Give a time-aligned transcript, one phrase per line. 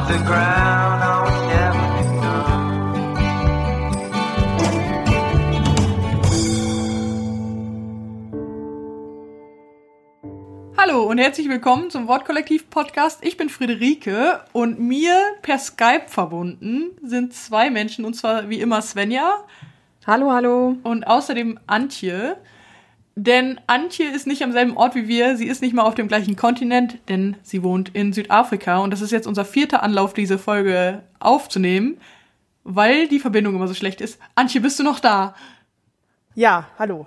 [0.00, 1.90] off the ground, oh, it's never.
[10.76, 13.22] Hallo und herzlich willkommen zum Wortkollektiv-Podcast.
[13.22, 18.80] Ich bin Friederike und mir per Skype verbunden sind zwei Menschen und zwar wie immer
[18.82, 19.44] Svenja
[20.06, 20.76] Hallo, hallo.
[20.82, 22.38] und außerdem Antje.
[23.22, 26.08] Denn Antje ist nicht am selben Ort wie wir, sie ist nicht mal auf dem
[26.08, 30.38] gleichen Kontinent, denn sie wohnt in Südafrika und das ist jetzt unser vierter Anlauf, diese
[30.38, 31.98] Folge aufzunehmen,
[32.64, 34.18] weil die Verbindung immer so schlecht ist.
[34.36, 35.34] Antje, bist du noch da?
[36.34, 37.06] Ja, hallo.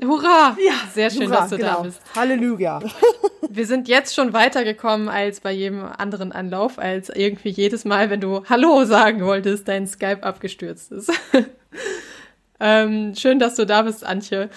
[0.00, 0.56] Hurra!
[0.64, 1.82] Ja, sehr schön, Hurra, dass du da genau.
[1.82, 2.00] bist.
[2.14, 2.80] Halleluja.
[3.50, 8.20] Wir sind jetzt schon weitergekommen als bei jedem anderen Anlauf, als irgendwie jedes Mal, wenn
[8.20, 11.10] du Hallo sagen wolltest, dein Skype abgestürzt ist.
[12.60, 14.48] ähm, schön, dass du da bist, Antje.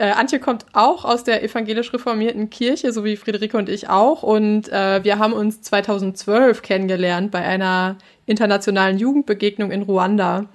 [0.00, 4.22] Äh, Antje kommt auch aus der evangelisch reformierten Kirche, so wie Friederike und ich auch.
[4.22, 10.46] Und äh, wir haben uns 2012 kennengelernt bei einer internationalen Jugendbegegnung in Ruanda.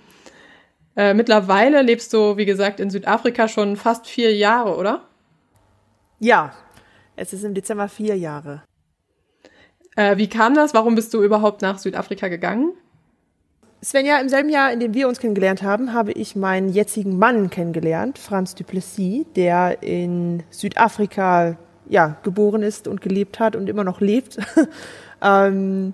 [0.95, 5.03] Äh, mittlerweile lebst du, wie gesagt, in Südafrika schon fast vier Jahre, oder?
[6.19, 6.51] Ja,
[7.15, 8.63] es ist im Dezember vier Jahre.
[9.95, 10.73] Äh, wie kam das?
[10.73, 12.73] Warum bist du überhaupt nach Südafrika gegangen?
[13.85, 17.51] Svenja, im selben Jahr, in dem wir uns kennengelernt haben, habe ich meinen jetzigen Mann
[17.51, 21.55] kennengelernt, Franz Duplessis, der in Südafrika
[21.87, 24.39] ja, geboren ist und gelebt hat und immer noch lebt.
[25.21, 25.93] ähm,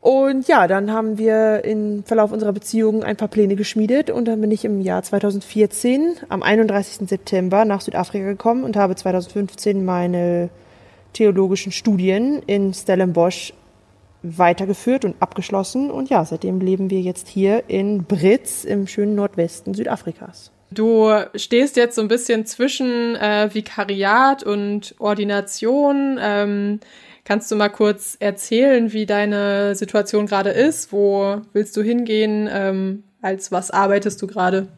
[0.00, 4.40] und ja, dann haben wir im Verlauf unserer Beziehung ein paar Pläne geschmiedet und dann
[4.40, 7.08] bin ich im Jahr 2014 am 31.
[7.08, 10.50] September nach Südafrika gekommen und habe 2015 meine
[11.12, 13.52] theologischen Studien in Stellenbosch
[14.36, 15.90] weitergeführt und abgeschlossen.
[15.90, 20.50] Und ja, seitdem leben wir jetzt hier in Britz im schönen Nordwesten Südafrikas.
[20.70, 26.18] Du stehst jetzt so ein bisschen zwischen äh, Vikariat und Ordination.
[26.20, 26.80] Ähm,
[27.24, 30.92] kannst du mal kurz erzählen, wie deine Situation gerade ist?
[30.92, 32.48] Wo willst du hingehen?
[32.50, 34.68] Ähm, als was arbeitest du gerade?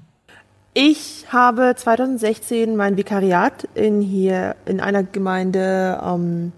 [0.75, 6.53] Ich habe 2016 mein Vikariat in hier in einer Gemeinde ähm,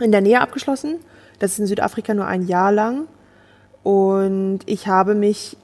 [0.00, 0.96] in der Nähe abgeschlossen.
[1.42, 3.08] Das ist in Südafrika nur ein Jahr lang.
[3.82, 5.56] Und ich habe mich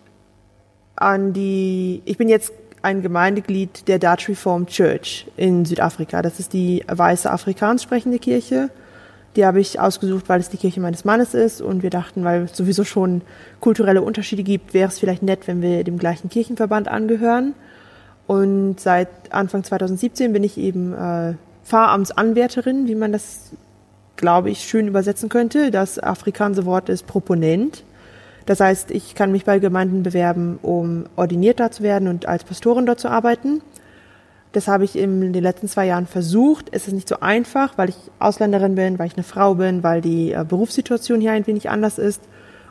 [0.96, 2.52] an die, ich bin jetzt
[2.82, 6.20] ein Gemeindeglied der Dutch Reformed Church in Südafrika.
[6.20, 8.70] Das ist die weiße afrikanisch sprechende Kirche.
[9.36, 12.42] Die habe ich ausgesucht, weil es die Kirche meines Mannes ist und wir dachten, weil
[12.42, 13.22] es sowieso schon
[13.60, 17.54] kulturelle Unterschiede gibt, wäre es vielleicht nett, wenn wir dem gleichen Kirchenverband angehören.
[18.26, 23.52] Und seit Anfang 2017 bin ich eben äh, Pfarramtsanwärterin, wie man das,
[24.18, 25.70] glaube ich, schön übersetzen könnte.
[25.70, 27.84] Das afrikanische Wort ist Proponent.
[28.44, 32.44] Das heißt, ich kann mich bei Gemeinden bewerben, um ordiniert da zu werden und als
[32.44, 33.62] Pastorin dort zu arbeiten.
[34.52, 36.68] Das habe ich in den letzten zwei Jahren versucht.
[36.72, 40.00] Es ist nicht so einfach, weil ich Ausländerin bin, weil ich eine Frau bin, weil
[40.00, 42.22] die äh, Berufssituation hier ein wenig anders ist.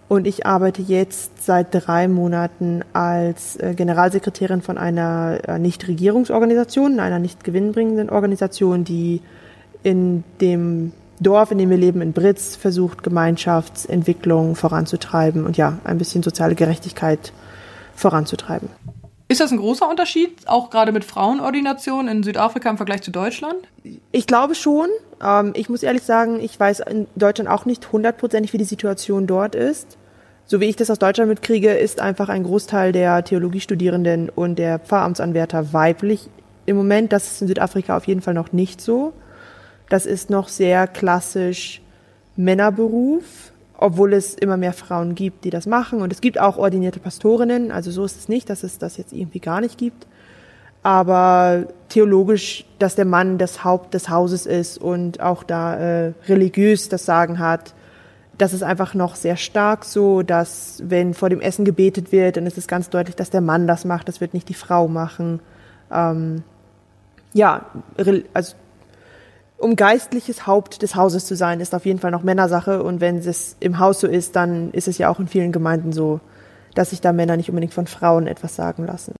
[0.10, 7.20] Und ich arbeite jetzt seit drei Monaten als äh, Generalsekretärin von einer äh, Nichtregierungsorganisation, einer
[7.20, 9.22] nicht gewinnbringenden Organisation, die
[9.84, 15.98] in dem Dorf, in dem wir leben, in Britz, versucht, Gemeinschaftsentwicklung voranzutreiben und ja, ein
[15.98, 17.34] bisschen soziale Gerechtigkeit
[17.96, 18.70] voranzutreiben.
[19.30, 23.58] Ist das ein großer Unterschied, auch gerade mit Frauenordination in Südafrika im Vergleich zu Deutschland?
[24.12, 24.88] Ich glaube schon.
[25.22, 29.28] Ähm, ich muss ehrlich sagen, ich weiß in Deutschland auch nicht hundertprozentig, wie die Situation
[29.28, 29.98] dort ist.
[30.46, 34.80] So wie ich das aus Deutschland mitkriege, ist einfach ein Großteil der Theologiestudierenden und der
[34.80, 36.30] Pfarramtsanwärter weiblich
[36.66, 37.12] im Moment.
[37.12, 39.12] Das ist in Südafrika auf jeden Fall noch nicht so.
[39.90, 41.82] Das ist noch sehr klassisch
[42.36, 46.02] Männerberuf, obwohl es immer mehr Frauen gibt, die das machen.
[46.02, 47.72] Und es gibt auch ordinierte Pastorinnen.
[47.72, 50.08] Also so ist es nicht, dass es das jetzt irgendwie gar nicht gibt.
[50.84, 56.90] Aber theologisch, dass der Mann das Haupt des Hauses ist und auch da äh, religiös
[56.90, 57.74] das Sagen hat,
[58.38, 62.46] das ist einfach noch sehr stark so, dass wenn vor dem Essen gebetet wird, dann
[62.46, 65.40] ist es ganz deutlich, dass der Mann das macht, das wird nicht die Frau machen.
[65.92, 66.44] Ähm,
[67.34, 67.66] ja,
[68.34, 68.54] also
[69.58, 72.84] um geistliches Haupt des Hauses zu sein, ist auf jeden Fall noch Männersache.
[72.84, 75.92] Und wenn es im Haus so ist, dann ist es ja auch in vielen Gemeinden
[75.92, 76.20] so,
[76.76, 79.16] dass sich da Männer nicht unbedingt von Frauen etwas sagen lassen.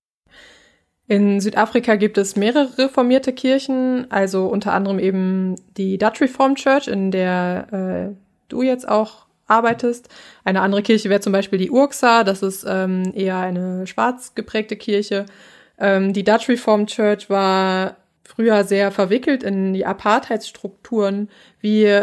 [1.08, 6.86] In Südafrika gibt es mehrere reformierte Kirchen, also unter anderem eben die Dutch Reformed Church,
[6.86, 8.14] in der äh,
[8.48, 10.10] du jetzt auch arbeitest.
[10.44, 14.76] Eine andere Kirche wäre zum Beispiel die Urxa, das ist ähm, eher eine schwarz geprägte
[14.76, 15.24] Kirche.
[15.78, 17.96] Ähm, die Dutch Reformed Church war
[18.28, 21.30] früher sehr verwickelt in die Apartheidsstrukturen.
[21.60, 22.02] Wie,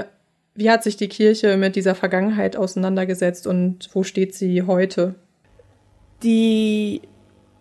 [0.56, 5.13] wie hat sich die Kirche mit dieser Vergangenheit auseinandergesetzt und wo steht sie heute?
[6.24, 7.01] Die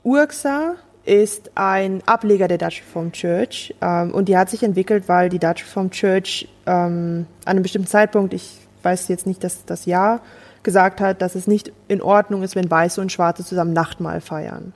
[0.02, 5.28] Urxa ist ein Ableger der Dutch Reformed Church ähm, und die hat sich entwickelt, weil
[5.28, 9.84] die Dutch Reformed Church ähm, an einem bestimmten Zeitpunkt, ich weiß jetzt nicht das, das
[9.84, 10.22] Jahr,
[10.62, 14.72] gesagt hat, dass es nicht in Ordnung ist, wenn Weiße und Schwarze zusammen Nachtmahl feiern.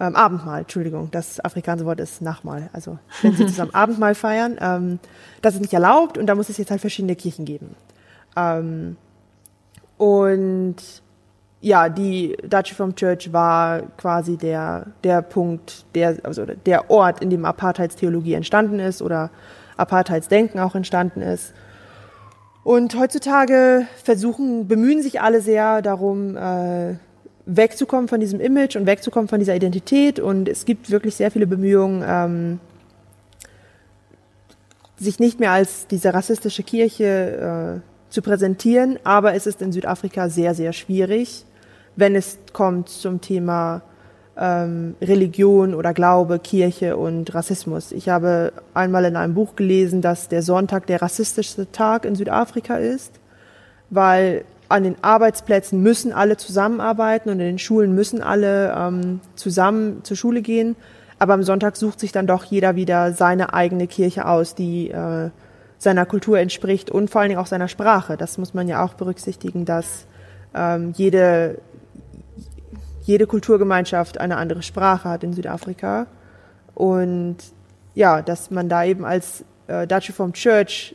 [0.00, 2.70] Ähm, Abendmahl, Entschuldigung, das afrikanische Wort ist Nachtmahl.
[2.72, 4.98] Also wenn sie zusammen Abendmahl feiern, ähm,
[5.42, 7.76] das ist nicht erlaubt und da muss es jetzt halt verschiedene Kirchen geben.
[8.34, 8.96] Ähm,
[9.98, 10.76] und
[11.60, 17.28] ja, die Dutch Reformed Church war quasi der, der Punkt, der, also der Ort, in
[17.28, 19.30] dem Apartheidstheologie entstanden ist oder
[19.76, 21.52] Apartheidsdenken auch entstanden ist.
[22.64, 26.94] Und heutzutage versuchen, bemühen sich alle sehr darum, äh,
[27.56, 30.20] wegzukommen von diesem Image und wegzukommen von dieser Identität.
[30.20, 32.60] Und es gibt wirklich sehr viele Bemühungen, ähm,
[34.96, 38.98] sich nicht mehr als diese rassistische Kirche äh, zu präsentieren.
[39.04, 41.44] Aber es ist in Südafrika sehr, sehr schwierig,
[41.96, 43.82] wenn es kommt zum Thema
[44.36, 47.90] ähm, Religion oder Glaube, Kirche und Rassismus.
[47.90, 52.76] Ich habe einmal in einem Buch gelesen, dass der Sonntag der rassistischste Tag in Südafrika
[52.76, 53.18] ist,
[53.90, 60.04] weil an den Arbeitsplätzen müssen alle zusammenarbeiten und in den Schulen müssen alle ähm, zusammen
[60.04, 60.76] zur Schule gehen.
[61.18, 65.30] Aber am Sonntag sucht sich dann doch jeder wieder seine eigene Kirche aus, die äh,
[65.76, 68.16] seiner Kultur entspricht und vor allen Dingen auch seiner Sprache.
[68.16, 70.06] Das muss man ja auch berücksichtigen, dass
[70.54, 71.58] ähm, jede
[73.02, 76.06] jede Kulturgemeinschaft eine andere Sprache hat in Südafrika.
[76.74, 77.38] Und
[77.94, 80.94] ja, dass man da eben als äh, Dutch Reformed Church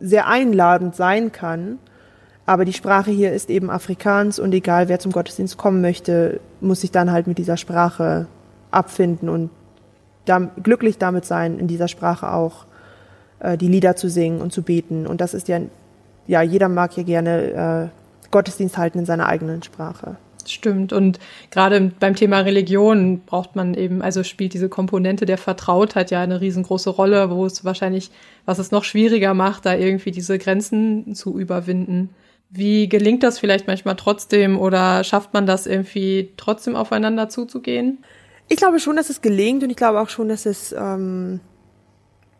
[0.00, 1.78] sehr einladend sein kann.
[2.46, 6.82] Aber die Sprache hier ist eben Afrikaans und egal wer zum Gottesdienst kommen möchte, muss
[6.82, 8.26] sich dann halt mit dieser Sprache
[8.70, 9.50] abfinden und
[10.26, 12.66] da, glücklich damit sein, in dieser Sprache auch
[13.40, 15.06] äh, die Lieder zu singen und zu beten.
[15.06, 15.60] Und das ist ja,
[16.26, 20.16] ja, jeder mag ja gerne äh, Gottesdienst halten in seiner eigenen Sprache.
[20.46, 20.92] Stimmt.
[20.92, 21.18] Und
[21.50, 26.40] gerade beim Thema Religion braucht man eben, also spielt diese Komponente der Vertrautheit ja eine
[26.40, 28.10] riesengroße Rolle, wo es wahrscheinlich,
[28.44, 32.10] was es noch schwieriger macht, da irgendwie diese Grenzen zu überwinden.
[32.56, 38.04] Wie gelingt das vielleicht manchmal trotzdem oder schafft man das irgendwie trotzdem aufeinander zuzugehen?
[38.46, 41.40] Ich glaube schon, dass es gelingt und ich glaube auch schon, dass es, ähm,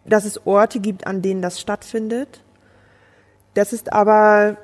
[0.04, 2.44] dass es Orte gibt, an denen das stattfindet.
[3.54, 4.56] Das ist aber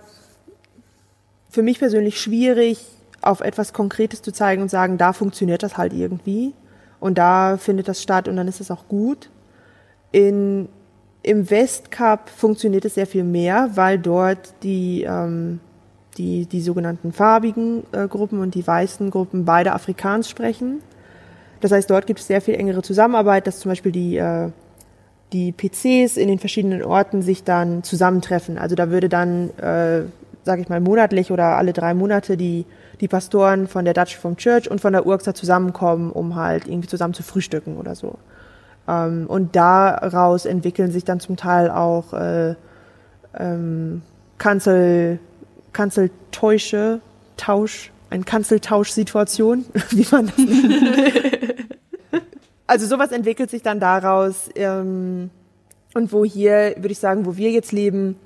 [1.49, 2.79] für mich persönlich schwierig,
[3.21, 6.55] auf etwas Konkretes zu zeigen und sagen, da funktioniert das halt irgendwie
[7.01, 9.31] und da findet das statt und dann ist es auch gut.
[10.13, 10.69] In,
[11.23, 15.61] Im Westcup funktioniert es sehr viel mehr, weil dort die, ähm,
[16.17, 20.81] die, die sogenannten farbigen äh, Gruppen und die weißen Gruppen beide Afrikaans sprechen.
[21.61, 24.49] Das heißt, dort gibt es sehr viel engere Zusammenarbeit, dass zum Beispiel die, äh,
[25.33, 28.57] die PCs in den verschiedenen Orten sich dann zusammentreffen.
[28.57, 30.05] Also da würde dann, äh,
[30.45, 32.65] sage ich mal, monatlich oder alle drei Monate die
[33.01, 36.89] die Pastoren von der Dutch vom Church und von der Urxa zusammenkommen, um halt irgendwie
[36.89, 38.19] zusammen zu frühstücken oder so.
[38.91, 42.55] Ähm, und daraus entwickeln sich dann zum Teil auch äh,
[43.39, 44.03] ähm,
[44.39, 45.21] Kanzel,
[45.73, 47.01] Kanzeltäusche,
[47.37, 51.65] Tausch, ein Kanzeltausch-Situation, wie man das nennt.
[52.67, 54.49] also sowas entwickelt sich dann daraus.
[54.57, 55.31] Ähm,
[55.95, 58.17] und wo hier, würde ich sagen, wo wir jetzt leben,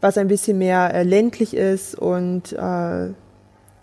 [0.00, 3.08] was ein bisschen mehr äh, ländlich ist und äh,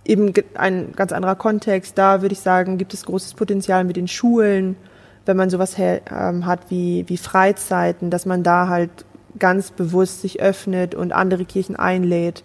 [0.05, 1.97] eben ein ganz anderer Kontext.
[1.97, 4.77] Da würde ich sagen, gibt es großes Potenzial mit den Schulen,
[5.25, 9.05] wenn man sowas ähm, hat wie, wie Freizeiten, dass man da halt
[9.39, 12.43] ganz bewusst sich öffnet und andere Kirchen einlädt.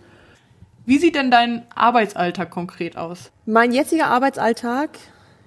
[0.86, 3.30] Wie sieht denn dein Arbeitsalltag konkret aus?
[3.46, 4.90] Mein jetziger Arbeitsalltag,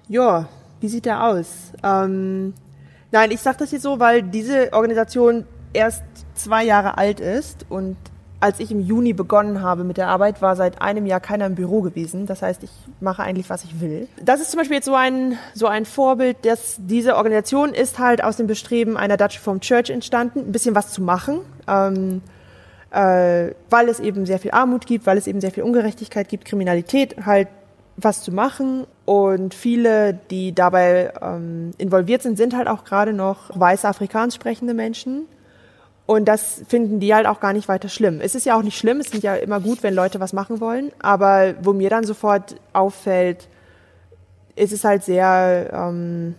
[0.07, 0.47] ja,
[0.79, 1.73] wie sieht der aus?
[1.83, 2.53] Ähm,
[3.11, 6.03] nein, ich sage das jetzt so, weil diese Organisation erst
[6.35, 7.97] zwei Jahre alt ist und
[8.43, 11.55] als ich im Juni begonnen habe mit der Arbeit, war seit einem Jahr keiner im
[11.55, 12.25] Büro gewesen.
[12.25, 14.09] Das heißt, ich mache eigentlich, was ich will.
[14.21, 18.21] Das ist zum Beispiel jetzt so ein, so ein Vorbild, dass diese Organisation ist halt
[18.21, 21.39] aus dem Bestreben einer Dutch Reformed Church entstanden, ein bisschen was zu machen.
[21.69, 22.21] Ähm,
[22.91, 26.43] äh, weil es eben sehr viel Armut gibt, weil es eben sehr viel Ungerechtigkeit gibt,
[26.43, 27.47] Kriminalität, halt
[27.95, 28.85] was zu machen.
[29.05, 34.73] Und viele, die dabei ähm, involviert sind, sind halt auch gerade noch weiße Afrikaans sprechende
[34.73, 35.27] Menschen.
[36.05, 38.19] Und das finden die halt auch gar nicht weiter schlimm.
[38.19, 40.59] Es ist ja auch nicht schlimm, es ist ja immer gut, wenn Leute was machen
[40.59, 40.91] wollen.
[40.99, 43.47] Aber wo mir dann sofort auffällt,
[44.55, 46.35] ist es halt sehr, ähm,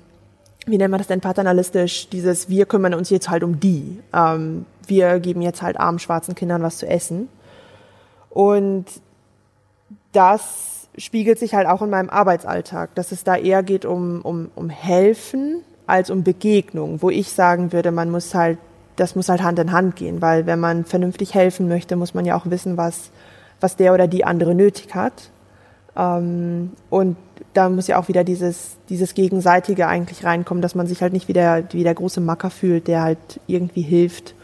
[0.66, 4.00] wie nennt man das denn, paternalistisch, dieses wir kümmern uns jetzt halt um die.
[4.12, 7.28] Ähm, wir geben jetzt halt armen schwarzen Kindern was zu essen.
[8.28, 8.85] Und
[10.12, 14.50] das spiegelt sich halt auch in meinem Arbeitsalltag, dass es da eher geht um, um,
[14.54, 18.59] um Helfen als um Begegnung, wo ich sagen würde, man muss halt
[18.96, 22.24] das muss halt Hand in Hand gehen, weil wenn man vernünftig helfen möchte, muss man
[22.24, 23.10] ja auch wissen, was,
[23.60, 25.30] was der oder die andere nötig hat.
[25.96, 27.16] Ähm, und
[27.52, 31.28] da muss ja auch wieder dieses, dieses Gegenseitige eigentlich reinkommen, dass man sich halt nicht
[31.28, 34.34] wie der, wie der große Macker fühlt, der halt irgendwie hilft.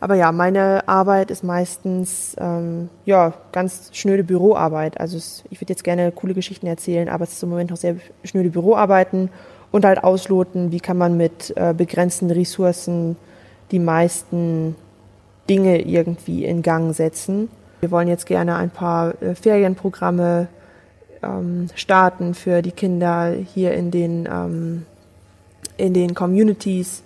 [0.00, 5.00] Aber ja, meine Arbeit ist meistens ähm, ja ganz schnöde Büroarbeit.
[5.00, 7.76] Also es, ich würde jetzt gerne coole Geschichten erzählen, aber es ist im Moment noch
[7.76, 9.30] sehr schnöde Büroarbeiten
[9.72, 13.16] und halt ausloten, wie kann man mit äh, begrenzten Ressourcen
[13.70, 14.76] die meisten
[15.48, 17.48] Dinge irgendwie in Gang setzen.
[17.80, 20.48] Wir wollen jetzt gerne ein paar äh, Ferienprogramme
[21.22, 24.86] ähm, starten für die Kinder hier in den, ähm,
[25.76, 27.02] in den Communities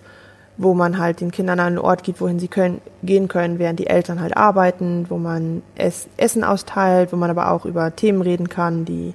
[0.59, 3.87] wo man halt den Kindern einen Ort gibt, wohin sie können, gehen können, während die
[3.87, 8.49] Eltern halt arbeiten, wo man es, Essen austeilt, wo man aber auch über Themen reden
[8.49, 9.15] kann, die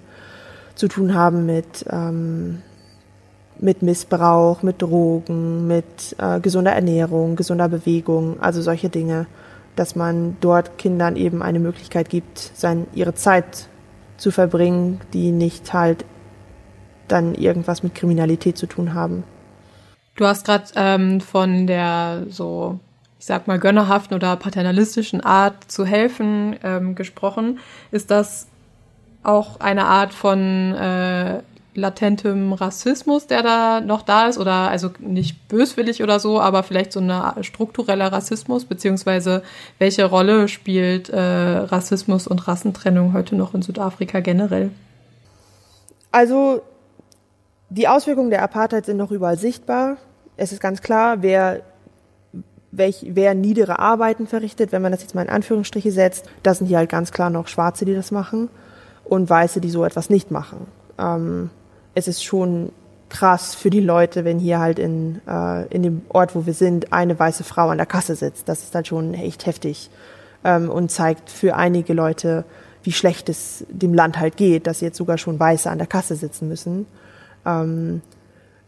[0.76, 2.62] zu tun haben mit, ähm,
[3.60, 9.28] mit Missbrauch, mit Drogen, mit äh, gesunder Ernährung, gesunder Bewegung, also solche Dinge,
[9.76, 13.68] dass man dort Kindern eben eine Möglichkeit gibt, sein, ihre Zeit
[14.18, 16.06] zu verbringen, die nicht halt
[17.08, 19.24] dann irgendwas mit Kriminalität zu tun haben.
[20.16, 22.80] Du hast gerade ähm, von der so,
[23.20, 27.60] ich sag mal, gönnerhaften oder paternalistischen Art zu helfen ähm, gesprochen.
[27.92, 28.48] Ist das
[29.24, 31.42] auch eine Art von äh,
[31.78, 34.38] latentem Rassismus, der da noch da ist?
[34.38, 38.66] Oder also nicht böswillig oder so, aber vielleicht so ein struktureller Rassismus?
[38.66, 39.44] Beziehungsweise
[39.80, 44.72] welche Rolle spielt äh, Rassismus und Rassentrennung heute noch in Südafrika generell?
[46.12, 46.62] Also
[47.70, 49.98] die Auswirkungen der Apartheid sind noch überall sichtbar.
[50.38, 51.62] Es ist ganz klar, wer,
[52.72, 56.68] welch, wer niedere Arbeiten verrichtet, wenn man das jetzt mal in Anführungsstriche setzt, das sind
[56.68, 58.50] hier halt ganz klar noch Schwarze, die das machen
[59.04, 60.68] und Weiße, die so etwas nicht machen.
[60.98, 61.50] Ähm,
[61.98, 62.72] es ist schon
[63.10, 66.94] krass für die Leute, wenn hier halt in, äh, in dem Ort, wo wir sind,
[66.94, 68.48] eine weiße Frau an der Kasse sitzt.
[68.48, 69.90] Das ist halt schon echt heftig
[70.44, 72.46] ähm, und zeigt für einige Leute,
[72.84, 76.16] wie schlecht es dem Land halt geht, dass jetzt sogar schon Weiße an der Kasse
[76.16, 76.86] sitzen müssen.
[77.48, 78.04] Ähm,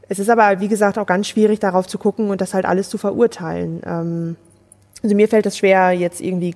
[0.07, 2.89] es ist aber, wie gesagt, auch ganz schwierig, darauf zu gucken und das halt alles
[2.89, 3.81] zu verurteilen.
[3.85, 4.37] Ähm,
[5.03, 6.55] also mir fällt es schwer, jetzt irgendwie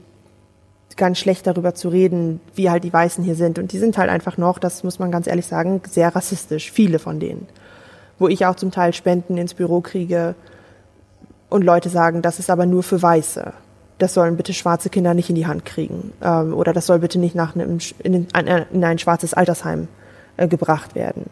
[0.98, 3.60] ganz schlecht darüber zu reden, wie halt die Weißen hier sind.
[3.60, 6.72] Und die sind halt einfach noch, das muss man ganz ehrlich sagen, sehr rassistisch.
[6.72, 7.48] Viele von denen.
[8.20, 10.36] Wo ich auch zum Teil Spenden ins Büro kriege
[11.50, 13.54] und Leute sagen, das ist aber nur für Weiße.
[13.98, 16.14] Das sollen bitte schwarze Kinder nicht in die Hand kriegen.
[16.22, 19.88] Ähm, oder das soll bitte nicht nach einem, in, ein, in ein schwarzes Altersheim
[20.38, 21.30] äh, gebracht werden.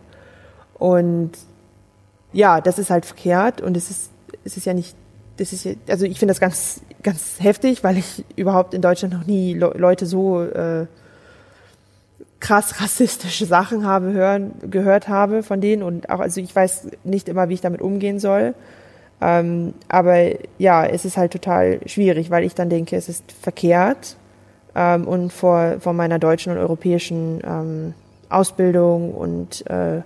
[0.75, 1.31] Und
[2.33, 4.11] ja, das ist halt verkehrt und es ist,
[4.43, 4.95] es ist ja nicht,
[5.37, 9.25] das ist also ich finde das ganz, ganz heftig, weil ich überhaupt in Deutschland noch
[9.25, 10.86] nie Le Leute so äh,
[12.39, 17.29] krass rassistische Sachen habe hören, gehört habe von denen und auch, also ich weiß nicht
[17.29, 18.53] immer, wie ich damit umgehen soll.
[19.22, 24.17] Ähm, aber ja, es ist halt total schwierig, weil ich dann denke, es ist verkehrt
[24.75, 27.93] ähm, und vor, vor meiner deutschen und europäischen ähm,
[28.29, 30.01] Ausbildung und äh,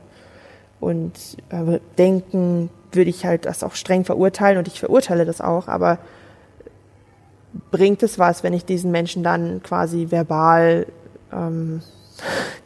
[0.81, 5.67] und äh, denken, würde ich halt das auch streng verurteilen und ich verurteile das auch,
[5.67, 5.97] aber
[7.71, 10.87] bringt es was, wenn ich diesen Menschen dann quasi verbal,
[11.31, 11.81] ähm,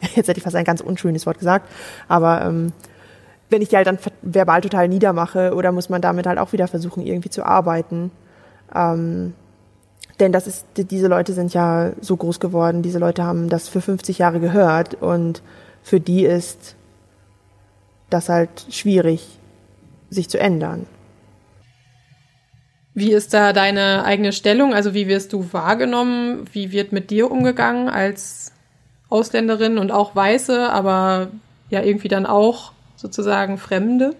[0.14, 1.68] jetzt hätte ich fast ein ganz unschönes Wort gesagt,
[2.08, 2.72] aber ähm,
[3.50, 6.68] wenn ich die halt dann verbal total niedermache oder muss man damit halt auch wieder
[6.68, 8.12] versuchen, irgendwie zu arbeiten.
[8.74, 9.34] Ähm,
[10.20, 13.80] denn das ist, diese Leute sind ja so groß geworden, diese Leute haben das für
[13.80, 15.42] 50 Jahre gehört und
[15.82, 16.76] für die ist
[18.10, 19.38] das halt schwierig,
[20.10, 20.86] sich zu ändern.
[23.00, 24.74] Wie ist da deine eigene Stellung?
[24.74, 26.44] Also wie wirst du wahrgenommen?
[26.52, 28.52] Wie wird mit dir umgegangen als
[29.08, 31.28] Ausländerin und auch Weiße, aber
[31.70, 34.14] ja irgendwie dann auch sozusagen Fremde?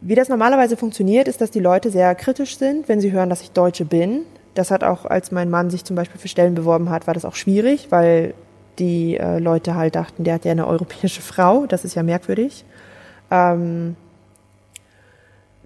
[0.00, 3.42] Wie das normalerweise funktioniert, ist, dass die Leute sehr kritisch sind, wenn sie hören, dass
[3.42, 4.22] ich Deutsche bin.
[4.54, 7.26] Das hat auch, als mein Mann sich zum Beispiel für Stellen beworben hat, war das
[7.26, 8.32] auch schwierig, weil
[8.78, 12.64] die äh, Leute halt dachten, der hat ja eine europäische Frau, das ist ja merkwürdig.
[13.30, 13.94] Ähm,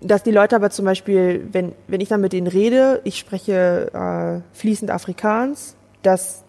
[0.01, 3.91] dass die Leute aber zum Beispiel, wenn, wenn ich dann mit denen rede, ich spreche
[3.93, 6.45] äh, fließend Afrikaans, dass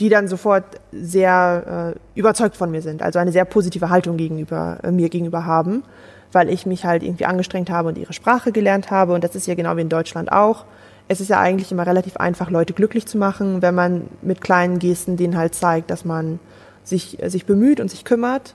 [0.00, 4.78] die dann sofort sehr äh, überzeugt von mir sind, also eine sehr positive Haltung gegenüber
[4.82, 5.82] äh, mir gegenüber haben,
[6.32, 9.46] weil ich mich halt irgendwie angestrengt habe und ihre Sprache gelernt habe und das ist
[9.46, 10.64] ja genau wie in Deutschland auch
[11.10, 14.78] es ist ja eigentlich immer relativ einfach, Leute glücklich zu machen, wenn man mit kleinen
[14.78, 16.38] Gesten denen halt zeigt, dass man
[16.84, 18.54] sich, äh, sich bemüht und sich kümmert.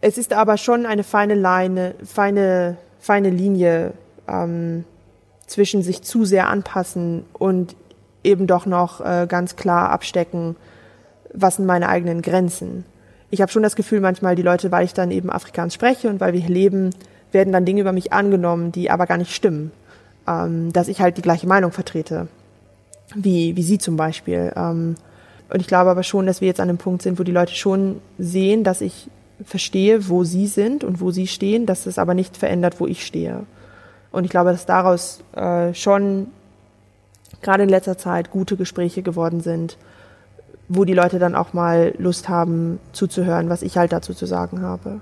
[0.00, 3.92] Es ist aber schon eine feine Leine, feine, feine Linie
[4.26, 4.84] ähm,
[5.46, 7.76] zwischen sich zu sehr anpassen und
[8.24, 10.56] eben doch noch äh, ganz klar abstecken,
[11.34, 12.86] was sind meine eigenen Grenzen.
[13.28, 16.20] Ich habe schon das Gefühl, manchmal die Leute, weil ich dann eben Afrikaans spreche und
[16.20, 16.90] weil wir hier leben,
[17.32, 19.72] werden dann Dinge über mich angenommen, die aber gar nicht stimmen
[20.26, 22.28] ähm, dass ich halt die gleiche Meinung vertrete,
[23.14, 24.52] wie, wie Sie zum Beispiel.
[24.56, 24.94] Ähm,
[25.48, 27.54] und ich glaube aber schon, dass wir jetzt an einem Punkt sind, wo die Leute
[27.54, 29.08] schon sehen, dass ich
[29.44, 33.04] verstehe, wo sie sind und wo sie stehen, dass es aber nicht verändert, wo ich
[33.04, 33.44] stehe.
[34.10, 36.28] Und ich glaube, dass daraus äh, schon
[37.40, 39.76] gerade in letzter Zeit gute Gespräche geworden sind,
[40.68, 44.62] wo die Leute dann auch mal Lust haben zuzuhören, was ich halt dazu zu sagen
[44.62, 45.00] habe.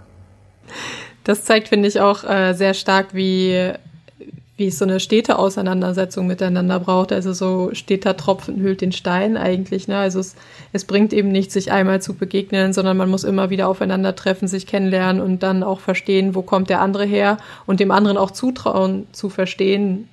[1.24, 3.72] Das zeigt, finde ich, auch äh, sehr stark, wie,
[4.60, 7.12] wie es so eine stete Auseinandersetzung miteinander braucht.
[7.12, 9.88] Also so steter Tropfen hüllt den Stein eigentlich.
[9.88, 9.96] Ne?
[9.96, 10.36] Also es,
[10.72, 14.66] es bringt eben nicht, sich einmal zu begegnen, sondern man muss immer wieder aufeinandertreffen, sich
[14.66, 19.06] kennenlernen und dann auch verstehen, wo kommt der andere her und dem anderen auch zutrauen
[19.12, 20.08] zu verstehen,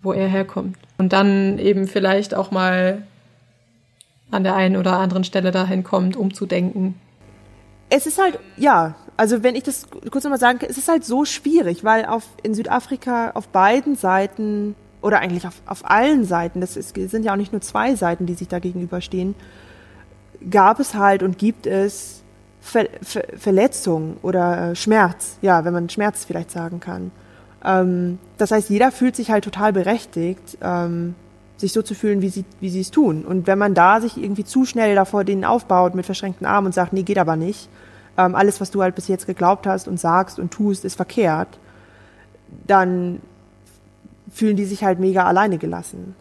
[0.00, 0.78] wo er herkommt.
[0.96, 3.02] Und dann eben vielleicht auch mal
[4.30, 6.94] an der einen oder anderen Stelle dahin kommt, umzudenken.
[7.90, 11.04] Es ist halt, ja, also wenn ich das kurz nochmal sagen kann, es ist halt
[11.04, 16.60] so schwierig, weil auf, in Südafrika auf beiden Seiten oder eigentlich auf, auf allen Seiten,
[16.60, 19.34] das ist, sind ja auch nicht nur zwei Seiten, die sich da gegenüberstehen,
[20.50, 22.22] gab es halt und gibt es
[22.60, 27.10] Ver, Ver, Verletzungen oder äh, Schmerz, ja, wenn man Schmerz vielleicht sagen kann.
[27.64, 31.16] Ähm, das heißt, jeder fühlt sich halt total berechtigt, ähm,
[31.56, 33.24] sich so zu fühlen, wie sie, wie sie es tun.
[33.24, 36.72] Und wenn man da sich irgendwie zu schnell davor denen aufbaut mit verschränkten Armen und
[36.72, 37.68] sagt, nee, geht aber nicht,
[38.16, 41.58] ähm, alles, was du halt bis jetzt geglaubt hast und sagst und tust, ist verkehrt,
[42.66, 43.20] dann
[44.30, 46.14] fühlen die sich halt mega alleine gelassen.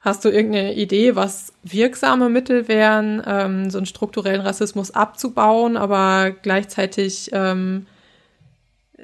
[0.00, 6.32] Hast du irgendeine Idee, was wirksame Mittel wären, ähm, so einen strukturellen Rassismus abzubauen, aber
[6.42, 7.86] gleichzeitig ähm,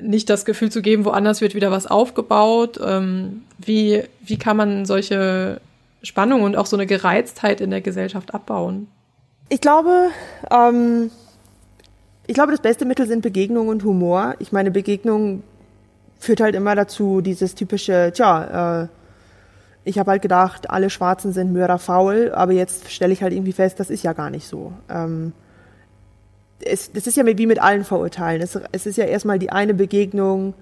[0.00, 2.80] nicht das Gefühl zu geben, woanders wird wieder was aufgebaut?
[2.84, 5.60] Ähm, wie, wie kann man solche
[6.02, 8.88] Spannungen und auch so eine Gereiztheit in der Gesellschaft abbauen?
[9.48, 10.10] Ich glaube,
[10.50, 11.10] ähm,
[12.28, 14.34] ich glaube, das beste Mittel sind Begegnung und Humor.
[14.38, 15.42] Ich meine, Begegnung
[16.18, 18.88] führt halt immer dazu, dieses typische, tja, äh,
[19.84, 23.80] ich habe halt gedacht, alle Schwarzen sind mörderfaul, aber jetzt stelle ich halt irgendwie fest,
[23.80, 24.74] das ist ja gar nicht so.
[24.90, 25.32] Ähm,
[26.60, 28.42] es, das ist ja wie mit allen Vorurteilen.
[28.42, 30.52] Es, es ist ja erstmal die eine Begegnung,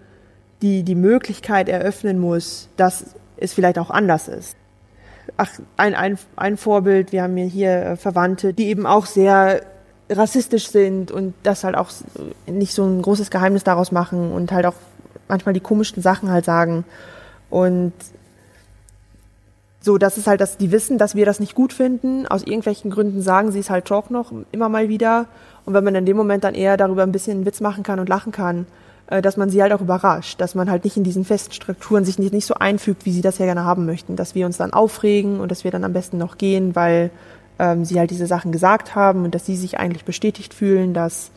[0.63, 4.57] die die Möglichkeit eröffnen muss, dass es vielleicht auch anders ist.
[5.37, 9.63] Ach, ein, ein, ein Vorbild, wir haben hier äh, Verwandte, die eben auch sehr
[10.09, 11.91] rassistisch sind und das halt auch
[12.47, 14.75] nicht so ein großes Geheimnis daraus machen und halt auch
[15.29, 16.85] manchmal die komischsten Sachen halt sagen.
[17.51, 17.93] Und
[19.81, 22.27] so, das ist halt, dass die wissen, dass wir das nicht gut finden.
[22.27, 25.27] Aus irgendwelchen Gründen sagen sie es halt doch noch immer mal wieder.
[25.65, 28.01] Und wenn man in dem Moment dann eher darüber ein bisschen einen Witz machen kann
[28.01, 28.67] und lachen kann,
[29.09, 32.05] äh, dass man sie halt auch überrascht, dass man halt nicht in diesen festen Strukturen
[32.05, 34.57] sich nicht, nicht so einfügt, wie sie das ja gerne haben möchten, dass wir uns
[34.57, 37.11] dann aufregen und dass wir dann am besten noch gehen, weil
[37.59, 41.31] ähm, sie halt diese Sachen gesagt haben und dass sie sich eigentlich bestätigt fühlen, dass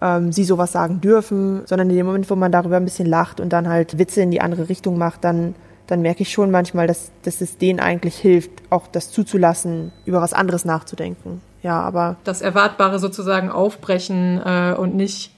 [0.00, 3.40] ähm, sie sowas sagen dürfen, sondern in dem Moment, wo man darüber ein bisschen lacht
[3.40, 5.54] und dann halt Witze in die andere Richtung macht, dann,
[5.86, 10.20] dann merke ich schon manchmal, dass, dass es denen eigentlich hilft, auch das zuzulassen, über
[10.20, 11.40] was anderes nachzudenken.
[11.62, 12.16] Ja, aber.
[12.24, 15.32] Das Erwartbare sozusagen aufbrechen äh, und nicht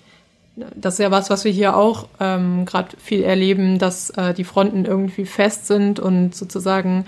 [0.56, 4.44] das ist ja was, was wir hier auch ähm, gerade viel erleben, dass äh, die
[4.44, 7.06] Fronten irgendwie fest sind und sozusagen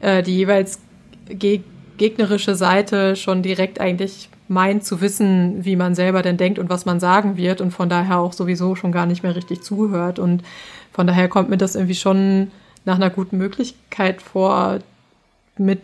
[0.00, 0.80] äh, die jeweils
[1.28, 1.60] ge
[1.96, 6.86] gegnerische Seite schon direkt eigentlich meint zu wissen, wie man selber denn denkt und was
[6.86, 10.18] man sagen wird und von daher auch sowieso schon gar nicht mehr richtig zuhört.
[10.18, 10.42] Und
[10.92, 12.52] von daher kommt mir das irgendwie schon
[12.84, 14.78] nach einer guten Möglichkeit vor,
[15.58, 15.80] mit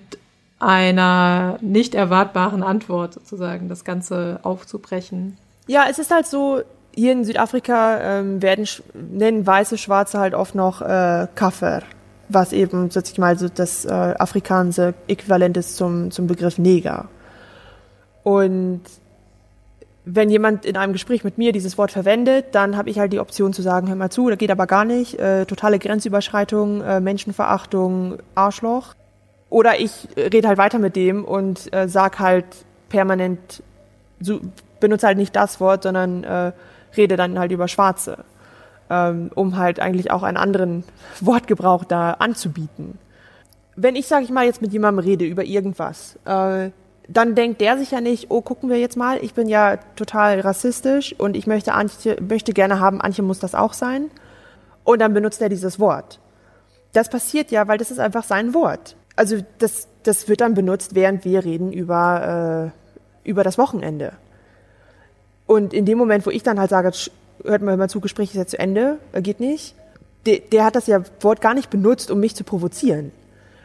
[0.61, 5.37] einer nicht erwartbaren Antwort sozusagen das Ganze aufzubrechen.
[5.67, 6.63] Ja, es ist halt so,
[6.95, 11.83] hier in Südafrika ähm, werden nennen weiße Schwarze halt oft noch äh, Kaffer
[12.35, 17.09] was eben, sag ich mal, so das äh, afrikanische Äquivalent ist zum, zum Begriff Neger.
[18.23, 18.83] Und
[20.05, 23.21] wenn jemand in einem Gespräch mit mir dieses Wort verwendet, dann habe ich halt die
[23.21, 27.01] Option zu sagen, hör mal zu, das geht aber gar nicht, äh, totale Grenzüberschreitung, äh,
[27.01, 28.95] Menschenverachtung, Arschloch.
[29.49, 32.47] Oder ich rede halt weiter mit dem und äh, sag halt
[32.89, 33.63] permanent,
[34.21, 34.41] so,
[34.81, 36.53] benutze halt nicht das Wort, sondern äh,
[36.97, 38.25] rede dann halt über Schwarze
[38.93, 40.85] ähm, um halt eigentlich auch einen anderen
[41.23, 42.99] Wortgebrauch da anzubieten.
[43.75, 46.71] Wenn ich, sage ich mal, jetzt mit jemandem rede über irgendwas, äh,
[47.09, 50.41] dann denkt der sich ja nicht, oh, gucken wir jetzt mal, ich bin ja total
[50.41, 54.11] rassistisch und ich möchte, Antje, möchte gerne haben, Antje muss das auch sein.
[54.85, 56.21] Und dann benutzt er dieses Wort.
[56.93, 58.97] Das passiert ja, weil das ist einfach sein Wort.
[59.17, 62.73] Also das, das wird dann benutzt, während wir reden über,
[63.25, 64.13] äh, über das Wochenende.
[65.47, 66.93] Und in dem Moment, wo ich dann halt sage,
[67.45, 69.75] hört mal, mal zu, Gespräch ist ja zu Ende, äh, geht nicht.
[70.27, 73.11] Der, der hat das ja Wort gar nicht benutzt, um mich zu provozieren.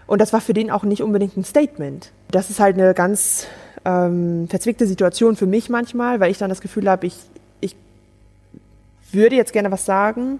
[0.08, 2.12] Und das war für den auch nicht unbedingt ein Statement.
[2.32, 3.48] Das ist halt eine ganz
[3.86, 7.16] ähm, verzwickte Situation für mich manchmal, weil ich dann das Gefühl habe, ich,
[7.60, 7.76] ich
[9.12, 10.40] würde jetzt gerne was sagen,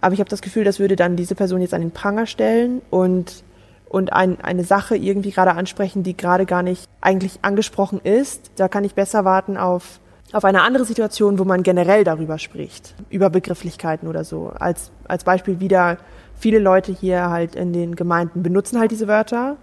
[0.00, 2.80] aber ich habe das Gefühl, das würde dann diese Person jetzt an den Pranger stellen
[2.90, 3.42] und,
[3.88, 8.50] und ein, eine Sache irgendwie gerade ansprechen, die gerade gar nicht eigentlich angesprochen ist.
[8.56, 10.00] Da kann ich besser warten auf
[10.32, 14.52] auf eine andere Situation, wo man generell darüber spricht, über Begrifflichkeiten oder so.
[14.58, 15.98] Als, als Beispiel wieder,
[16.38, 19.56] viele Leute hier halt in den Gemeinden benutzen halt diese Wörter.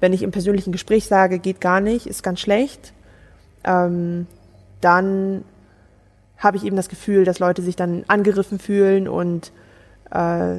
[0.00, 2.92] Wenn ich im persönlichen Gespräch sage, geht gar nicht, ist ganz schlecht,
[3.64, 4.26] ähm,
[4.80, 5.44] dann
[6.38, 9.52] habe ich eben das Gefühl, dass Leute sich dann angegriffen fühlen und
[10.10, 10.56] äh,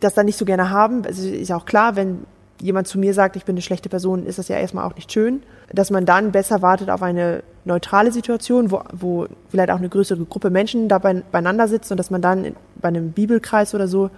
[0.00, 1.04] das dann nicht so gerne haben.
[1.04, 2.24] Es ist ja auch klar, wenn
[2.60, 5.10] jemand zu mir sagt, ich bin eine schlechte Person, ist das ja erstmal auch nicht
[5.10, 5.42] schön.
[5.72, 10.24] Dass man dann besser wartet auf eine neutrale Situation, wo, wo vielleicht auch eine größere
[10.24, 14.10] Gruppe Menschen da beieinander sitzt und dass man dann bei einem Bibelkreis oder so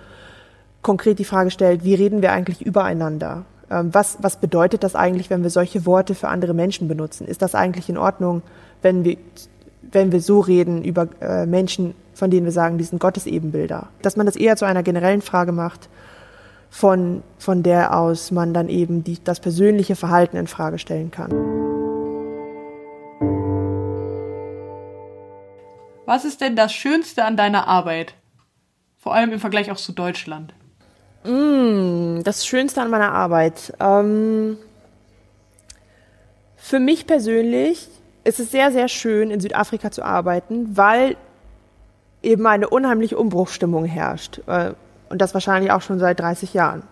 [0.82, 3.44] konkret die Frage stellt, wie reden wir eigentlich übereinander?
[3.70, 7.26] Ähm, was, was bedeutet das eigentlich, wenn wir solche Worte für andere Menschen benutzen?
[7.26, 8.42] Ist das eigentlich in Ordnung,
[8.82, 9.16] wenn wir,
[9.90, 13.88] wenn wir so reden über äh, Menschen, von denen wir sagen, die sind Gottes Ebenbilder?
[14.02, 15.88] Dass man das eher zu einer generellen Frage macht,
[16.70, 21.57] von, von der aus man dann eben die, das persönliche Verhalten in Frage stellen kann.
[26.08, 28.14] Was ist denn das Schönste an deiner Arbeit?
[28.96, 30.54] Vor allem im Vergleich auch zu Deutschland.
[31.22, 33.74] Mm, das Schönste an meiner Arbeit.
[33.78, 34.56] Ähm,
[36.56, 37.88] für mich persönlich
[38.24, 41.18] ist es sehr, sehr schön, in Südafrika zu arbeiten, weil
[42.22, 44.40] eben eine unheimliche Umbruchsstimmung herrscht.
[44.46, 44.72] Äh,
[45.10, 46.84] und das wahrscheinlich auch schon seit 30 Jahren.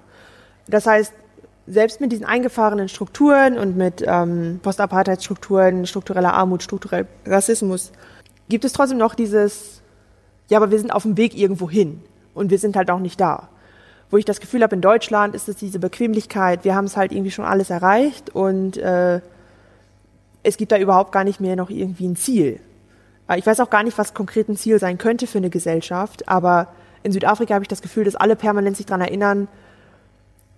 [0.69, 1.15] Das heißt,
[1.67, 7.93] selbst mit diesen eingefahrenen Strukturen und mit ähm, Postapartheitsstrukturen, struktureller Armut, struktureller Rassismus,
[8.49, 9.83] gibt es trotzdem noch dieses,
[10.49, 12.01] ja, aber wir sind auf dem Weg irgendwo hin
[12.35, 13.49] und wir sind halt auch nicht da.
[14.11, 17.13] Wo ich das Gefühl habe, in Deutschland ist es diese Bequemlichkeit, wir haben es halt
[17.13, 19.21] irgendwie schon alles erreicht und äh,
[20.43, 22.61] es gibt da überhaupt gar nicht mehr noch irgendwie ein Ziel.
[23.35, 26.69] Ich weiß auch gar nicht, was konkret ein Ziel sein könnte für eine Gesellschaft, aber
[27.03, 29.49] in Südafrika habe ich das Gefühl, dass alle permanent sich daran erinnern,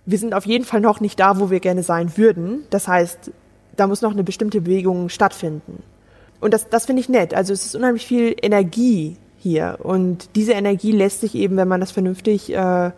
[0.05, 2.63] wir sind auf jeden Fall noch nicht da, wo wir gerne sein würden.
[2.69, 3.31] Das heißt,
[3.75, 5.83] da muss noch eine bestimmte Bewegung stattfinden.
[6.39, 7.33] Und das, das finde ich nett.
[7.33, 9.77] Also es ist unheimlich viel Energie hier.
[9.81, 12.91] Und diese Energie lässt sich eben, wenn man das vernünftig äh,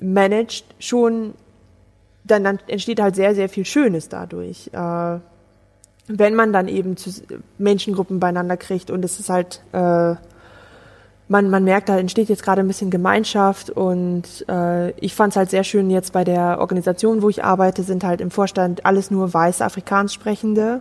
[0.00, 1.34] managt, schon,
[2.24, 4.70] dann, dann entsteht halt sehr, sehr viel Schönes dadurch.
[4.72, 5.18] Äh,
[6.08, 7.10] wenn man dann eben zu
[7.58, 10.14] Menschengruppen beieinander kriegt und es ist halt äh,
[11.28, 15.36] man, man merkt, da entsteht jetzt gerade ein bisschen Gemeinschaft und äh, ich fand es
[15.36, 19.10] halt sehr schön jetzt bei der Organisation, wo ich arbeite, sind halt im Vorstand alles
[19.10, 20.80] nur weiße Afrikaans sprechende.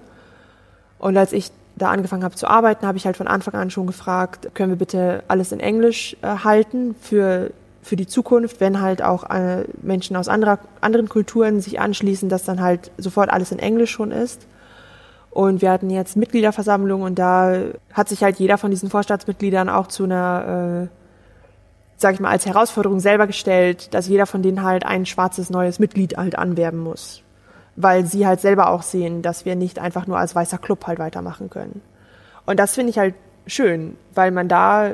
[1.06, 3.86] Und als ich da angefangen habe zu arbeiten, habe ich halt von Anfang an schon
[3.86, 7.52] gefragt, können wir bitte alles in Englisch äh, halten für,
[7.84, 12.44] für die Zukunft, wenn halt auch äh, Menschen aus anderer, anderen Kulturen sich anschließen, dass
[12.44, 14.48] dann halt sofort alles in Englisch schon ist.
[15.30, 17.56] Und wir hatten jetzt Mitgliederversammlung und da
[17.94, 20.88] hat sich halt jeder von diesen Vorstandsmitgliedern auch zu einer, äh,
[21.98, 25.78] sag ich mal, als Herausforderung selber gestellt, dass jeder von denen halt ein schwarzes neues
[25.78, 27.22] Mitglied halt anwerben muss.
[27.76, 31.00] Weil sie halt selber auch sehen, dass wir nicht einfach nur als weißer Club halt
[31.00, 31.82] weitermachen können.
[32.46, 33.16] Und das finde ich halt
[33.48, 34.92] schön, weil man da,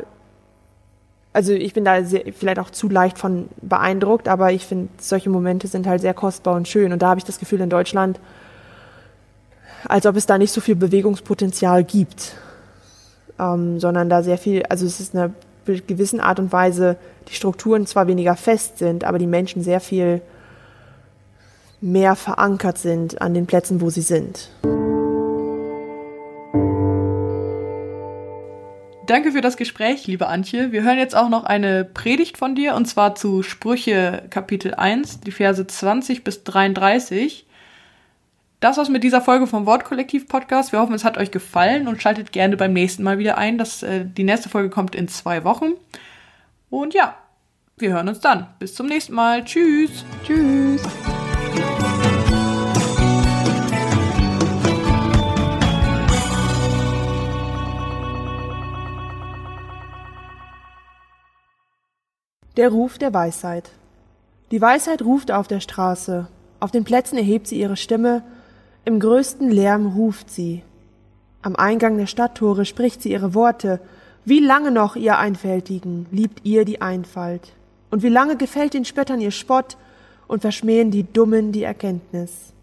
[1.34, 5.30] also ich bin da sehr, vielleicht auch zu leicht von beeindruckt, aber ich finde, solche
[5.30, 6.92] Momente sind halt sehr kostbar und schön.
[6.92, 8.20] Und da habe ich das Gefühl, in Deutschland
[9.88, 12.34] als ob es da nicht so viel Bewegungspotenzial gibt,
[13.40, 15.34] ähm, sondern da sehr viel, also es ist eine
[15.66, 20.22] gewissen Art und Weise, die Strukturen zwar weniger fest sind, aber die Menschen sehr viel
[21.82, 24.50] mehr verankert sind an den Plätzen, wo sie sind.
[29.08, 30.72] Danke für das Gespräch, liebe Antje.
[30.72, 35.20] Wir hören jetzt auch noch eine Predigt von dir und zwar zu Sprüche Kapitel 1,
[35.20, 37.46] die Verse 20 bis 33.
[38.62, 40.72] Das war's mit dieser Folge vom Wortkollektiv Podcast.
[40.72, 43.58] Wir hoffen, es hat euch gefallen und schaltet gerne beim nächsten Mal wieder ein.
[43.58, 45.74] Das, äh, die nächste Folge kommt in zwei Wochen.
[46.70, 47.16] Und ja,
[47.78, 48.48] wir hören uns dann.
[48.60, 49.44] Bis zum nächsten Mal.
[49.44, 50.06] Tschüss.
[50.24, 50.84] Tschüss.
[62.58, 63.70] Der Ruf der Weisheit.
[64.52, 66.28] Die Weisheit ruft auf der Straße.
[66.60, 68.24] Auf den Plätzen erhebt sie ihre Stimme
[68.84, 70.64] im größten Lärm ruft sie.
[71.44, 73.80] Am Eingang der Stadttore spricht sie ihre Worte.
[74.26, 77.54] Wie lange noch, ihr Einfältigen, liebt ihr die Einfalt?
[77.92, 79.78] Und wie lange gefällt den Spöttern ihr Spott
[80.28, 82.54] und verschmähen die Dummen die Erkenntnis?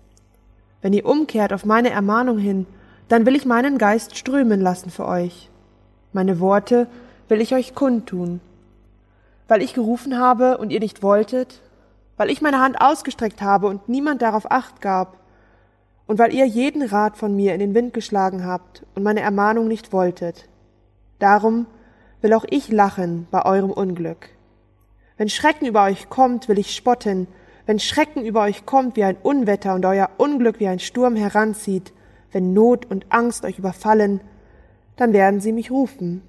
[0.82, 2.66] Wenn ihr umkehrt auf meine Ermahnung hin,
[3.08, 5.48] dann will ich meinen Geist strömen lassen für euch.
[6.12, 6.88] Meine Worte
[7.28, 8.40] will ich euch kundtun.
[9.48, 11.60] Weil ich gerufen habe und ihr nicht wolltet,
[12.16, 15.18] weil ich meine Hand ausgestreckt habe und niemand darauf acht gab,
[16.06, 19.68] und weil ihr jeden Rat von mir in den Wind geschlagen habt und meine Ermahnung
[19.68, 20.48] nicht wolltet.
[21.18, 21.66] Darum
[22.22, 24.30] will auch ich lachen bei eurem Unglück.
[25.18, 27.28] Wenn Schrecken über euch kommt, will ich spotten,
[27.66, 31.92] wenn Schrecken über euch kommt wie ein Unwetter und euer Unglück wie ein Sturm heranzieht,
[32.32, 34.22] wenn Not und Angst euch überfallen,
[34.96, 36.22] dann werden sie mich rufen.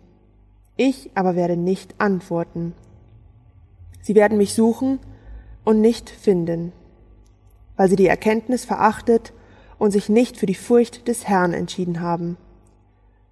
[0.76, 2.74] Ich aber werde nicht antworten.
[4.02, 5.00] Sie werden mich suchen
[5.64, 6.72] und nicht finden,
[7.76, 9.34] weil sie die Erkenntnis verachtet
[9.78, 12.38] und sich nicht für die Furcht des Herrn entschieden haben.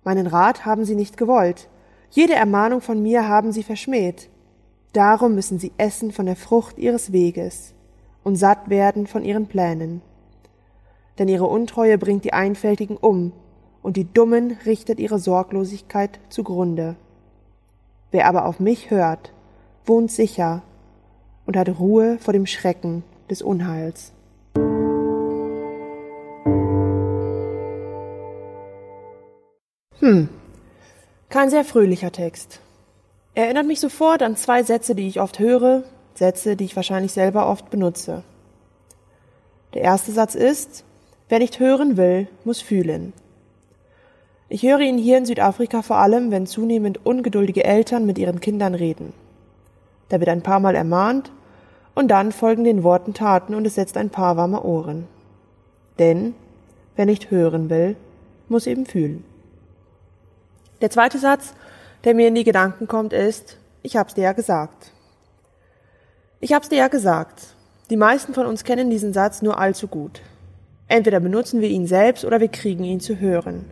[0.04, 1.70] Meinen Rat haben sie nicht gewollt,
[2.10, 4.30] jede Ermahnung von mir haben sie verschmäht.
[4.94, 7.74] Darum müssen sie essen von der Frucht ihres Weges
[8.24, 10.02] und satt werden von ihren Plänen.
[11.20, 13.34] Denn ihre Untreue bringt die Einfältigen um,
[13.82, 16.96] und die Dummen richtet ihre Sorglosigkeit zugrunde.
[18.12, 19.34] Wer aber auf mich hört,
[19.88, 20.62] wohnt sicher
[21.46, 24.12] und hat Ruhe vor dem Schrecken des Unheils.
[30.00, 30.30] Hm,
[31.30, 32.62] kein sehr fröhlicher Text.
[33.34, 35.84] Er erinnert mich sofort an zwei Sätze, die ich oft höre,
[36.16, 38.24] Sätze, die ich wahrscheinlich selber oft benutze.
[39.74, 40.84] Der erste Satz ist,
[41.30, 43.14] wer nicht hören will, muss fühlen.
[44.50, 48.74] Ich höre ihn hier in Südafrika vor allem, wenn zunehmend ungeduldige Eltern mit ihren Kindern
[48.76, 49.14] reden.
[50.10, 51.32] Da wird ein paar Mal ermahnt
[51.96, 55.08] und dann folgen den Worten Taten und es setzt ein paar warme Ohren.
[56.00, 56.36] Denn
[56.96, 57.96] wer nicht hören will,
[58.50, 59.24] muss eben fühlen.
[60.82, 61.54] Der zweite Satz,
[62.04, 64.92] der mir in die Gedanken kommt, ist, ich hab's dir ja gesagt.
[66.40, 67.56] Ich hab's dir ja gesagt.
[67.90, 70.22] Die meisten von uns kennen diesen Satz nur allzu gut.
[70.88, 73.66] Entweder benutzen wir ihn selbst oder wir kriegen ihn zu hören.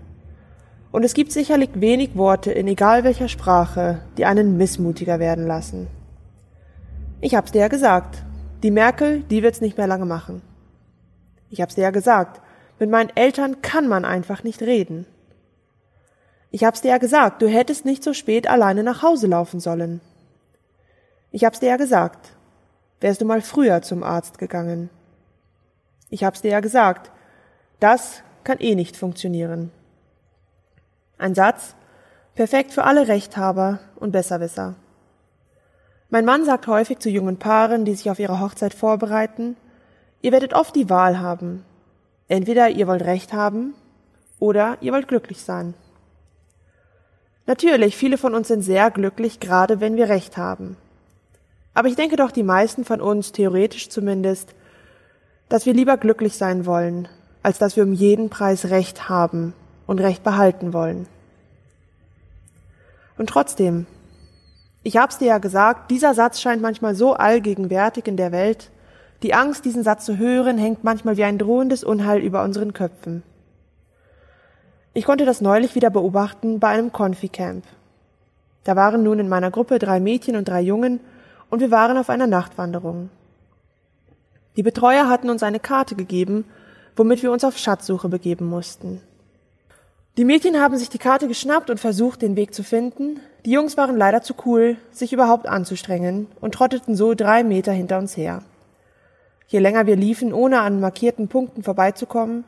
[0.91, 5.87] Und es gibt sicherlich wenig Worte in egal welcher Sprache, die einen missmutiger werden lassen.
[7.25, 8.21] Ich hab's dir ja gesagt.
[8.61, 10.43] Die Merkel, die wird's nicht mehr lange machen.
[11.49, 12.39] Ich hab's dir ja gesagt.
[12.77, 15.07] Mit meinen Eltern kann man einfach nicht reden.
[16.51, 20.01] Ich hab's dir ja gesagt, du hättest nicht so spät alleine nach Hause laufen sollen.
[21.31, 22.29] Ich hab's dir ja gesagt,
[23.01, 24.91] wärst du mal früher zum Arzt gegangen.
[26.11, 27.09] Ich hab's dir ja gesagt,
[27.79, 29.71] das kann eh nicht funktionieren.
[31.17, 31.73] Ein Satz,
[32.35, 34.75] perfekt für alle Rechthaber und Besserwisser.
[36.15, 39.57] Mein Mann sagt häufig zu jungen Paaren, die sich auf ihre Hochzeit vorbereiten,
[40.21, 41.65] ihr werdet oft die Wahl haben.
[42.29, 43.73] Entweder ihr wollt Recht haben
[44.39, 45.73] oder ihr wollt glücklich sein.
[47.47, 50.77] Natürlich, viele von uns sind sehr glücklich, gerade wenn wir Recht haben.
[51.73, 54.55] Aber ich denke doch, die meisten von uns, theoretisch zumindest,
[55.49, 57.09] dass wir lieber glücklich sein wollen,
[57.43, 59.53] als dass wir um jeden Preis Recht haben
[59.85, 61.07] und Recht behalten wollen.
[63.17, 63.85] Und trotzdem,
[64.85, 68.69] ich hab's dir ja gesagt, dieser Satz scheint manchmal so allgegenwärtig in der Welt,
[69.23, 73.23] die Angst, diesen Satz zu hören, hängt manchmal wie ein drohendes Unheil über unseren Köpfen.
[74.93, 77.63] Ich konnte das neulich wieder beobachten bei einem Konfi-Camp.
[78.63, 80.99] Da waren nun in meiner Gruppe drei Mädchen und drei Jungen
[81.49, 83.09] und wir waren auf einer Nachtwanderung.
[84.55, 86.45] Die Betreuer hatten uns eine Karte gegeben,
[86.95, 89.01] womit wir uns auf Schatzsuche begeben mussten.
[90.17, 93.19] Die Mädchen haben sich die Karte geschnappt und versucht, den Weg zu finden.
[93.43, 97.97] Die Jungs waren leider zu cool, sich überhaupt anzustrengen und trotteten so drei Meter hinter
[97.97, 98.41] uns her.
[99.47, 102.45] Je länger wir liefen, ohne an markierten Punkten vorbeizukommen,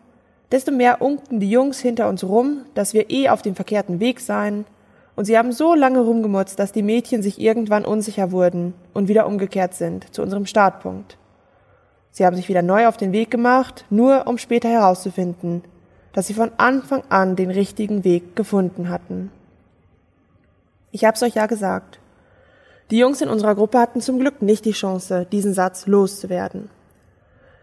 [0.49, 4.21] desto mehr unkten die Jungs hinter uns rum, dass wir eh auf dem verkehrten Weg
[4.21, 4.63] seien,
[5.17, 9.25] und sie haben so lange rumgemutzt, dass die Mädchen sich irgendwann unsicher wurden und wieder
[9.25, 11.17] umgekehrt sind zu unserem Startpunkt.
[12.11, 15.63] Sie haben sich wieder neu auf den Weg gemacht, nur um später herauszufinden,
[16.13, 19.31] dass sie von Anfang an den richtigen Weg gefunden hatten.
[20.91, 21.99] Ich hab's euch ja gesagt.
[22.89, 26.69] Die Jungs in unserer Gruppe hatten zum Glück nicht die Chance, diesen Satz loszuwerden.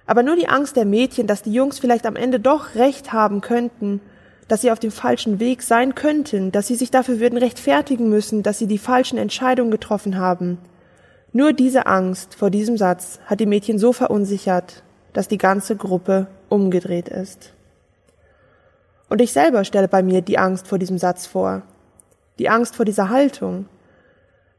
[0.06, 3.40] Aber nur die Angst der Mädchen, dass die Jungs vielleicht am Ende doch recht haben
[3.40, 4.00] könnten,
[4.48, 8.42] dass sie auf dem falschen Weg sein könnten, dass sie sich dafür würden rechtfertigen müssen,
[8.42, 10.58] dass sie die falschen Entscheidungen getroffen haben.
[11.32, 14.82] Nur diese Angst vor diesem Satz hat die Mädchen so verunsichert,
[15.14, 17.53] dass die ganze Gruppe umgedreht ist.
[19.08, 21.62] Und ich selber stelle bei mir die Angst vor diesem Satz vor,
[22.38, 23.66] die Angst vor dieser Haltung,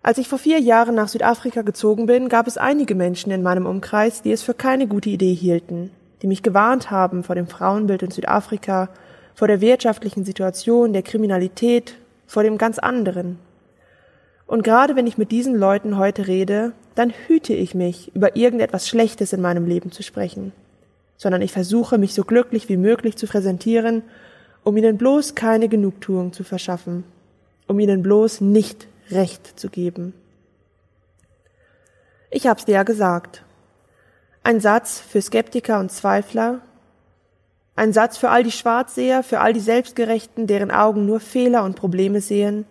[0.06, 3.66] als ich vor vier Jahren nach Südafrika gezogen bin, gab es einige Menschen in meinem
[3.66, 5.90] Umkreis, die es für keine gute Idee hielten,
[6.22, 8.90] die mich gewarnt haben vor dem Frauenbild in Südafrika,
[9.34, 11.96] vor der wirtschaftlichen Situation, der Kriminalität,
[12.28, 13.40] vor dem ganz anderen.
[14.46, 18.88] Und gerade wenn ich mit diesen Leuten heute rede, dann hüte ich mich, über irgendetwas
[18.88, 20.52] Schlechtes in meinem Leben zu sprechen,
[21.18, 24.04] sondern ich versuche, mich so glücklich wie möglich zu präsentieren,
[24.66, 27.06] um ihnen bloß keine Genugtuung zu verschaffen,
[27.68, 30.14] um ihnen bloß nicht Recht zu geben.
[32.32, 33.44] Ich hab's dir ja gesagt.
[34.44, 36.62] Ein Satz für Skeptiker und Zweifler,
[37.76, 41.76] ein Satz für all die Schwarzseher, für all die Selbstgerechten, deren Augen nur Fehler und
[41.76, 42.66] Probleme sehen,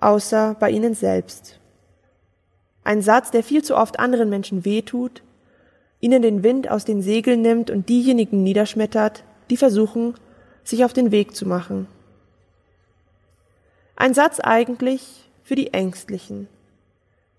[0.00, 1.58] außer bei ihnen selbst.
[2.84, 5.22] Ein Satz, der viel zu oft anderen Menschen wehtut,
[6.00, 10.14] ihnen den Wind aus den Segeln nimmt und diejenigen niederschmettert, die versuchen,
[10.64, 11.86] sich auf den Weg zu machen.
[13.96, 16.48] Ein Satz eigentlich für die Ängstlichen.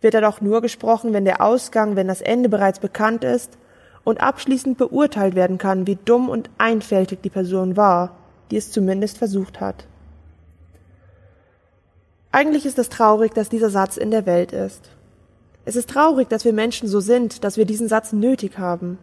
[0.02, 3.58] Wird er doch nur gesprochen, wenn der Ausgang, wenn das Ende bereits bekannt ist
[4.04, 8.18] und abschließend beurteilt werden kann, wie dumm und einfältig die Person war,
[8.52, 9.86] die es zumindest versucht hat.
[12.32, 14.90] Eigentlich ist es traurig, dass dieser Satz in der Welt ist.
[15.66, 18.98] Es ist traurig, dass wir Menschen so sind, dass wir diesen Satz nötig haben.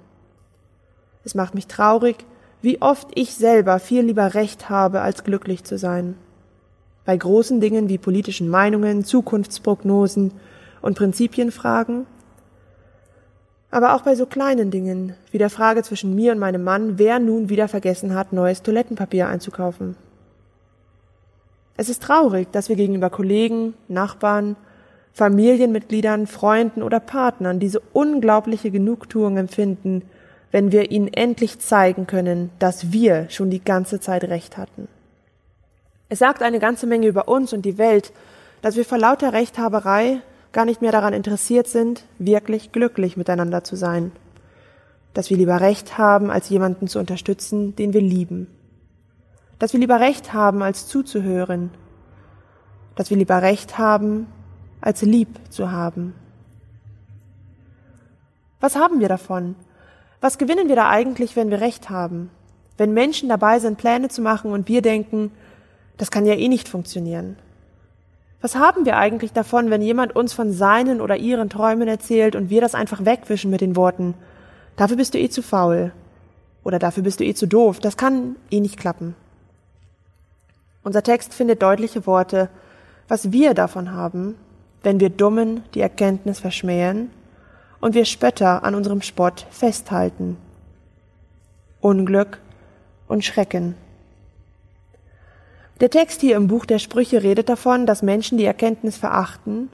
[1.24, 2.26] Es macht mich traurig,
[2.62, 6.14] wie oft ich selber viel lieber Recht habe, als glücklich zu sein.
[7.04, 10.32] Bei großen Dingen wie politischen Meinungen, Zukunftsprognosen
[10.82, 12.06] und Prinzipienfragen,
[13.70, 17.18] aber auch bei so kleinen Dingen wie der Frage zwischen mir und meinem Mann, wer
[17.18, 19.96] nun wieder vergessen hat, neues Toilettenpapier einzukaufen.
[21.76, 24.56] Es ist traurig, dass wir gegenüber Kollegen, Nachbarn,
[25.12, 30.02] Familienmitgliedern, Freunden oder Partnern diese unglaubliche Genugtuung empfinden,
[30.50, 34.88] wenn wir ihnen endlich zeigen können, dass wir schon die ganze Zeit recht hatten.
[36.08, 38.12] Es sagt eine ganze Menge über uns und die Welt,
[38.62, 43.76] dass wir vor lauter Rechthaberei gar nicht mehr daran interessiert sind, wirklich glücklich miteinander zu
[43.76, 44.10] sein.
[45.14, 48.48] Dass wir lieber Recht haben, als jemanden zu unterstützen, den wir lieben.
[49.58, 51.70] Dass wir lieber Recht haben, als zuzuhören.
[52.96, 54.26] Dass wir lieber Recht haben,
[54.80, 56.14] als lieb zu haben.
[58.60, 59.54] Was haben wir davon?
[60.20, 62.30] Was gewinnen wir da eigentlich, wenn wir Recht haben?
[62.76, 65.32] Wenn Menschen dabei sind, Pläne zu machen und wir denken,
[65.96, 67.36] das kann ja eh nicht funktionieren.
[68.42, 72.50] Was haben wir eigentlich davon, wenn jemand uns von seinen oder ihren Träumen erzählt und
[72.50, 74.14] wir das einfach wegwischen mit den Worten,
[74.76, 75.92] dafür bist du eh zu faul
[76.64, 79.14] oder dafür bist du eh zu doof, das kann eh nicht klappen.
[80.82, 82.48] Unser Text findet deutliche Worte,
[83.08, 84.36] was wir davon haben,
[84.82, 87.10] wenn wir Dummen die Erkenntnis verschmähen
[87.80, 90.36] und wir Spötter an unserem Spott festhalten.
[91.80, 92.38] Unglück
[93.08, 93.74] und Schrecken.
[95.80, 99.70] Der Text hier im Buch der Sprüche redet davon, dass Menschen die Erkenntnis verachten,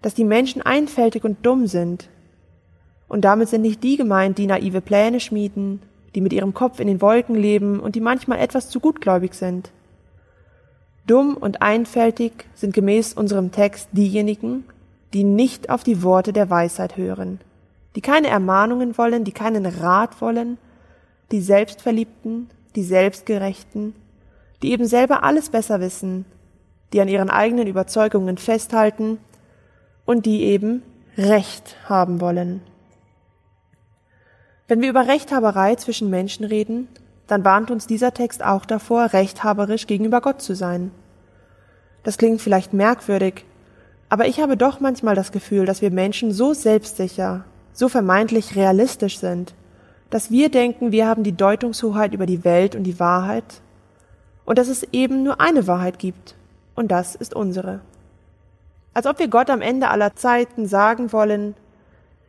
[0.00, 2.08] dass die Menschen einfältig und dumm sind.
[3.08, 5.82] Und damit sind nicht die gemeint, die naive Pläne schmieden,
[6.14, 9.70] die mit ihrem Kopf in den Wolken leben und die manchmal etwas zu gutgläubig sind.
[11.06, 14.64] Dumm und einfältig sind gemäß unserem Text diejenigen,
[15.14, 17.40] die nicht auf die Worte der Weisheit hören,
[17.94, 20.58] die keine Ermahnungen wollen, die keinen Rat wollen,
[21.30, 23.94] die Selbstverliebten, die Selbstgerechten,
[24.62, 26.26] die eben selber alles besser wissen,
[26.92, 29.18] die an ihren eigenen Überzeugungen festhalten
[30.04, 30.82] und die eben
[31.16, 32.60] Recht haben wollen.
[34.66, 36.88] Wenn wir über Rechthaberei zwischen Menschen reden,
[37.28, 40.90] dann warnt uns dieser Text auch davor, rechthaberisch gegenüber Gott zu sein.
[42.02, 43.44] Das klingt vielleicht merkwürdig,
[44.14, 49.18] aber ich habe doch manchmal das Gefühl, dass wir Menschen so selbstsicher, so vermeintlich realistisch
[49.18, 49.54] sind,
[50.08, 53.60] dass wir denken, wir haben die Deutungshoheit über die Welt und die Wahrheit
[54.44, 56.36] und dass es eben nur eine Wahrheit gibt,
[56.76, 57.80] und das ist unsere.
[58.92, 61.56] Als ob wir Gott am Ende aller Zeiten sagen wollen,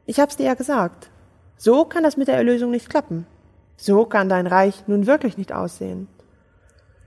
[0.08, 1.12] ich hab's dir ja gesagt,
[1.56, 3.28] so kann das mit der Erlösung nicht klappen.
[3.78, 6.08] So kann dein Reich nun wirklich nicht aussehen.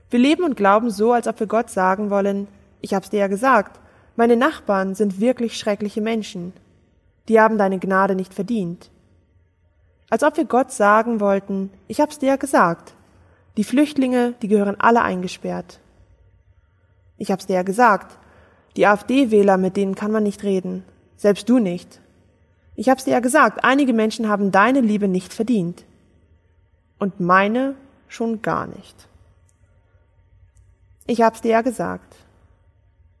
[0.09, 2.47] Wir leben und glauben so, als ob wir Gott sagen wollen,
[2.79, 3.77] ich hab's dir ja gesagt,
[4.19, 6.51] meine Nachbarn sind wirklich schreckliche Menschen.
[7.29, 8.91] Die haben deine Gnade nicht verdient.
[10.09, 12.95] Als ob wir Gott sagen wollten, ich hab's dir ja gesagt,
[13.55, 15.79] die Flüchtlinge, die gehören alle eingesperrt.
[17.17, 18.17] Ich hab's dir ja gesagt.
[18.75, 20.83] Die AfD-Wähler, mit denen kann man nicht reden.
[21.15, 22.01] Selbst du nicht.
[22.75, 25.85] Ich hab's dir ja gesagt, einige Menschen haben deine Liebe nicht verdient.
[26.97, 27.75] Und meine
[28.09, 29.07] schon gar nicht.
[31.07, 32.17] Ich hab's dir ja gesagt.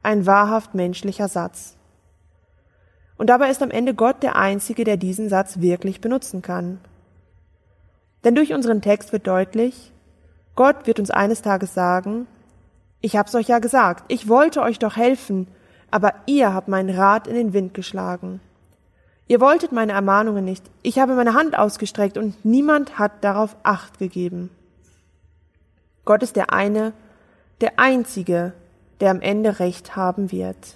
[0.01, 1.75] Ein wahrhaft menschlicher Satz.
[3.17, 6.79] Und dabei ist am Ende Gott der Einzige, der diesen Satz wirklich benutzen kann.
[8.23, 9.91] Denn durch unseren Text wird deutlich,
[10.55, 12.27] Gott wird uns eines Tages sagen,
[13.01, 15.47] ich hab's euch ja gesagt, ich wollte euch doch helfen,
[15.91, 18.41] aber ihr habt meinen Rat in den Wind geschlagen.
[19.27, 23.99] Ihr wolltet meine Ermahnungen nicht, ich habe meine Hand ausgestreckt und niemand hat darauf acht
[23.99, 24.49] gegeben.
[26.03, 26.93] Gott ist der eine,
[27.61, 28.53] der einzige,
[28.99, 30.75] der am Ende Recht haben wird.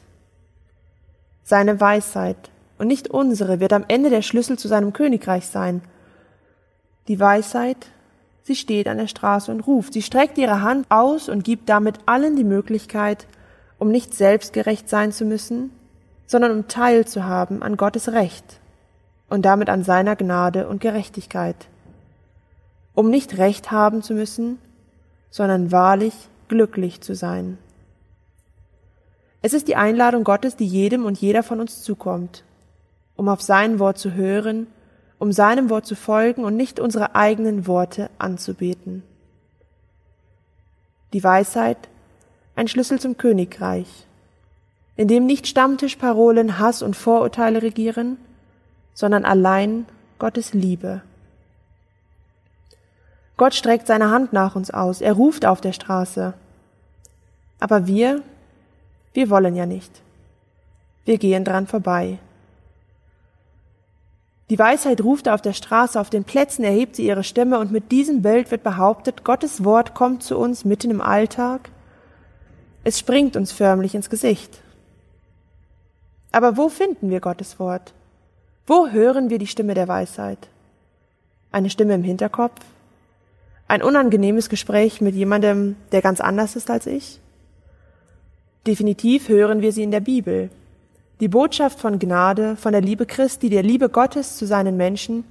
[1.44, 5.82] Seine Weisheit und nicht unsere wird am Ende der Schlüssel zu seinem Königreich sein.
[7.08, 7.88] Die Weisheit
[8.46, 9.94] Sie steht an der Straße und ruft.
[9.94, 13.26] Sie streckt ihre Hand aus und gibt damit allen die Möglichkeit,
[13.80, 15.72] um nicht selbstgerecht sein zu müssen,
[16.28, 18.60] sondern um teilzuhaben an Gottes Recht
[19.30, 21.56] und damit an seiner Gnade und Gerechtigkeit.
[22.94, 24.60] Um nicht Recht haben zu müssen,
[25.30, 26.14] sondern wahrlich
[26.50, 27.58] glücklich zu sein.
[29.44, 32.44] Es ist die Einladung Gottes, die jedem und jeder von uns zukommt,
[33.16, 34.66] um auf sein Wort zu hören
[35.24, 39.04] um seinem Wort zu folgen und nicht unsere eigenen Worte anzubeten.
[41.14, 41.78] die Weisheit,
[42.58, 43.88] ein Schlüssel zum Königreich,
[44.98, 48.18] in dem nicht Stammtischparolen, Hass und Vorurteile regieren,
[48.96, 49.86] sondern allein
[50.20, 51.04] Gottes Liebe.
[53.38, 56.34] Gott streckt seine Hand nach uns aus, er ruft auf der Straße.
[57.62, 58.24] Aber wir,
[59.14, 60.02] wir wollen ja nicht.
[61.06, 62.20] Wir gehen dran vorbei.
[64.50, 67.92] Die Weisheit ruft auf der Straße, auf den Plätzen erhebt sie ihre Stimme und mit
[67.92, 71.70] diesem Bild wird behauptet, Gottes Wort kommt zu uns mitten im Alltag.
[72.84, 74.62] Es springt uns förmlich ins Gesicht.
[76.32, 77.94] Aber wo finden wir Gottes Wort?
[78.68, 80.50] Wo hören wir die Stimme der Weisheit?
[81.52, 82.62] Eine Stimme im Hinterkopf?
[83.68, 87.20] Ein unangenehmes Gespräch mit jemandem, der ganz anders ist als ich?
[88.66, 90.50] Definitiv hören wir sie in der Bibel,
[91.20, 95.26] die Botschaft von Gnade, von der Liebe Christi, der Liebe Gottes zu seinen Menschen,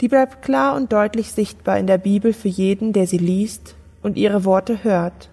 [0.00, 4.16] die bleibt klar und deutlich sichtbar in der Bibel für jeden, der sie liest und
[4.16, 5.28] ihre Worte hört.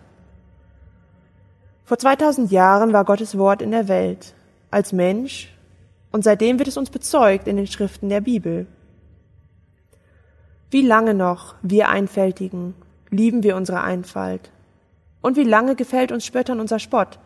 [1.86, 4.34] Vor 2000 Jahren war Gottes Wort in der Welt,
[4.72, 5.56] als Mensch,
[6.12, 8.66] und seitdem wird es uns bezeugt in den Schriften der Bibel.
[10.72, 12.74] Wie lange noch, wir Einfältigen,
[13.12, 14.52] lieben wir unsere Einfalt?
[15.22, 17.20] Und wie lange gefällt uns Spöttern unser Spott?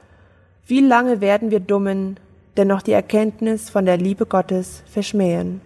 [0.65, 2.17] Wie lange werden wir Dummen
[2.57, 5.61] dennoch die Erkenntnis von der Liebe Gottes verschmähen.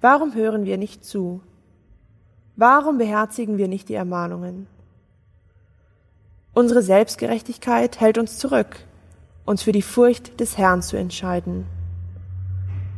[0.00, 1.40] Warum hören wir nicht zu?
[2.56, 4.66] Warum beherzigen wir nicht die Ermahnungen?
[6.52, 8.78] Unsere Selbstgerechtigkeit hält uns zurück,
[9.44, 11.66] uns für die Furcht des Herrn zu entscheiden.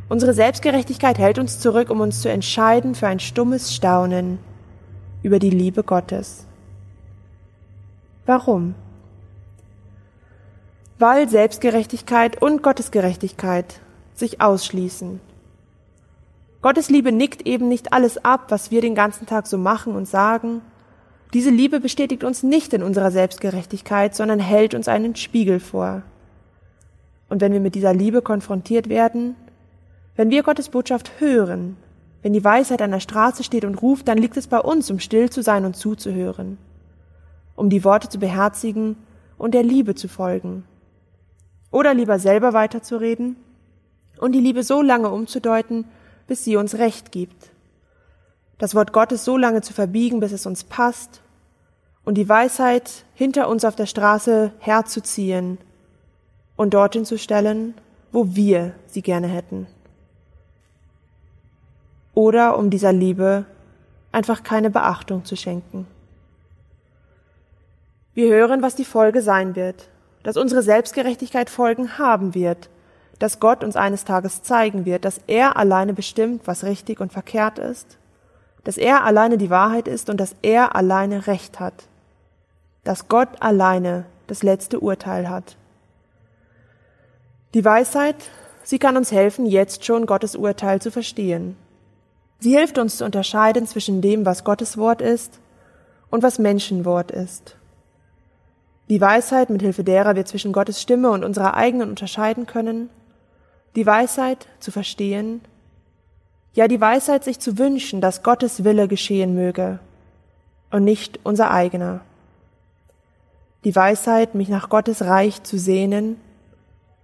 [0.07, 4.39] Unsere Selbstgerechtigkeit hält uns zurück, um uns zu entscheiden für ein stummes Staunen
[5.23, 6.48] über die Liebe Gottes.
[8.29, 8.75] Warum?
[10.99, 13.79] weil Selbstgerechtigkeit und Gottesgerechtigkeit
[14.13, 15.21] sich ausschließen.
[16.61, 20.09] Gottes Liebe nickt eben nicht alles ab, was wir den ganzen Tag so machen und
[20.09, 20.61] sagen.
[21.33, 26.03] Diese Liebe bestätigt uns nicht in unserer Selbstgerechtigkeit, sondern hält uns einen Spiegel vor.
[27.29, 29.35] Und wenn wir mit dieser Liebe konfrontiert werden,
[30.17, 31.77] wenn wir Gottes Botschaft hören,
[32.23, 34.99] wenn die Weisheit an der Straße steht und ruft, dann liegt es bei uns, um
[34.99, 36.57] still zu sein und zuzuhören,
[37.59, 38.95] um die Worte zu beherzigen
[39.37, 40.63] und der Liebe zu folgen.
[41.71, 43.35] Oder lieber selber weiterzureden
[44.17, 45.83] und die Liebe so lange umzudeuten,
[46.25, 47.51] bis sie uns Recht gibt.
[48.57, 51.21] Das Wort Gottes so lange zu verbiegen, bis es uns passt
[52.05, 55.57] und die Weisheit hinter uns auf der Straße herzuziehen
[56.55, 57.73] und dorthin zu stellen,
[58.13, 59.67] wo wir sie gerne hätten.
[62.13, 63.45] Oder um dieser Liebe
[64.13, 65.87] einfach keine Beachtung zu schenken.
[68.19, 69.87] Wir hören, was die Folge sein wird,
[70.23, 72.69] dass unsere Selbstgerechtigkeit Folgen haben wird,
[73.17, 77.59] dass Gott uns eines Tages zeigen wird, dass er alleine bestimmt, was richtig und verkehrt
[77.59, 77.97] ist,
[78.65, 81.85] dass er alleine die Wahrheit ist und dass er alleine Recht hat,
[82.83, 85.55] dass Gott alleine das letzte Urteil hat.
[87.53, 88.17] Die Weisheit,
[88.63, 91.55] sie kann uns helfen, jetzt schon Gottes Urteil zu verstehen.
[92.39, 95.39] Sie hilft uns zu unterscheiden zwischen dem, was Gottes Wort ist
[96.09, 97.55] und was Menschenwort ist.
[98.89, 102.89] Die Weisheit, mit Hilfe derer wir zwischen Gottes Stimme und unserer eigenen unterscheiden können.
[103.75, 105.41] Die Weisheit zu verstehen.
[106.53, 109.79] Ja, die Weisheit, sich zu wünschen, dass Gottes Wille geschehen möge
[110.71, 112.01] und nicht unser eigener.
[113.63, 116.19] Die Weisheit, mich nach Gottes Reich zu sehnen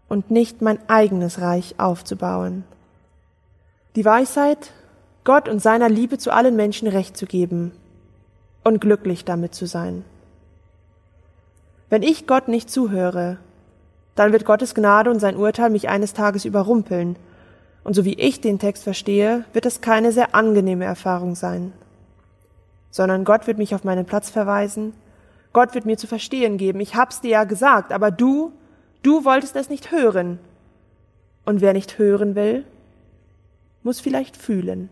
[0.07, 2.63] und nicht mein eigenes Reich aufzubauen.
[3.95, 4.71] Die Weisheit,
[5.23, 7.73] Gott und seiner Liebe zu allen Menschen Recht zu geben
[8.63, 10.03] und glücklich damit zu sein.
[11.89, 13.37] Wenn ich Gott nicht zuhöre,
[14.15, 17.17] dann wird Gottes Gnade und sein Urteil mich eines Tages überrumpeln.
[17.83, 21.73] Und so wie ich den Text verstehe, wird es keine sehr angenehme Erfahrung sein.
[22.89, 24.93] Sondern Gott wird mich auf meinen Platz verweisen.
[25.53, 28.51] Gott wird mir zu verstehen geben, ich hab's dir ja gesagt, aber du,
[29.03, 30.39] du wolltest es nicht hören.
[31.45, 32.65] Und wer nicht hören will,
[33.83, 34.89] muss vielleicht fühlen.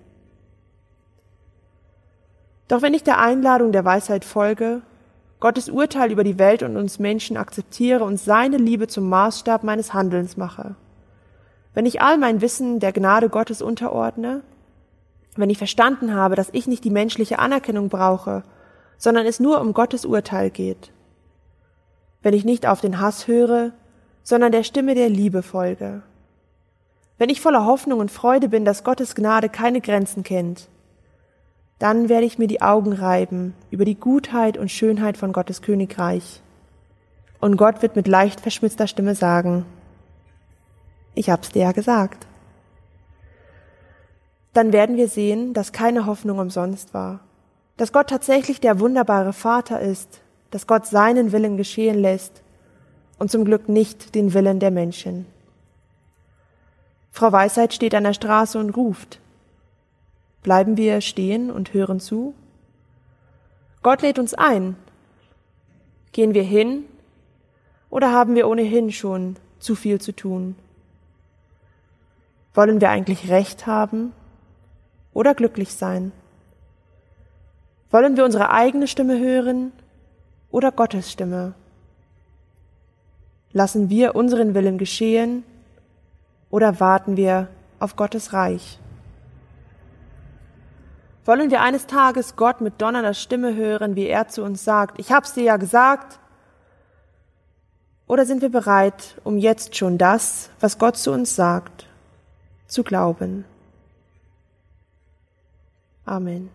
[2.68, 4.82] Doch wenn ich der Einladung der Weisheit folge
[5.44, 9.94] Gottes Urteil über die Welt und uns Menschen akzeptiere und seine Liebe zum Maßstab meines
[9.94, 10.78] Handelns mache.
[11.74, 14.42] Wenn ich all mein Wissen der Gnade Gottes unterordne,
[15.36, 18.44] wenn ich verstanden habe, dass ich nicht die menschliche Anerkennung brauche,
[18.98, 20.94] sondern es nur um Gottes Urteil geht.
[22.22, 23.74] Wenn ich nicht auf den Hass höre,
[24.24, 26.04] sondern der Stimme der Liebe folge.
[27.18, 30.70] Wenn ich voller Hoffnung und Freude bin, dass Gottes Gnade keine Grenzen kennt,
[31.84, 36.40] dann werde ich mir die Augen reiben über die Gutheit und Schönheit von Gottes Königreich.
[37.42, 39.66] Und Gott wird mit leicht verschmitzter Stimme sagen,
[41.14, 42.26] ich hab's dir ja gesagt.
[44.54, 47.20] Dann werden wir sehen, dass keine Hoffnung umsonst war,
[47.76, 50.22] dass Gott tatsächlich der wunderbare Vater ist,
[50.52, 52.44] dass Gott seinen Willen geschehen lässt
[53.20, 55.26] und zum Glück nicht den Willen der Menschen.
[57.12, 59.20] Frau Weisheit steht an der Straße und ruft.
[60.44, 62.36] Bleiben wir stehen und hören zu?
[63.82, 64.76] Gott lädt uns ein.
[66.12, 66.86] Gehen wir hin
[67.90, 70.56] oder haben wir ohnehin schon zu viel zu tun?
[72.54, 74.12] Wollen wir eigentlich Recht haben
[75.14, 76.12] oder glücklich sein?
[77.90, 79.72] Wollen wir unsere eigene Stimme hören
[80.52, 81.54] oder Gottes Stimme?
[83.54, 85.44] Lassen wir unseren Willen geschehen
[86.50, 87.48] oder warten wir
[87.80, 88.80] auf Gottes Reich?
[91.26, 95.12] Wollen wir eines Tages Gott mit donnernder Stimme hören, wie er zu uns sagt, ich
[95.12, 96.20] hab's dir ja gesagt?
[98.08, 101.88] Oder sind wir bereit, um jetzt schon das, was Gott zu uns sagt,
[102.68, 103.46] zu glauben?
[106.06, 106.50] Amen.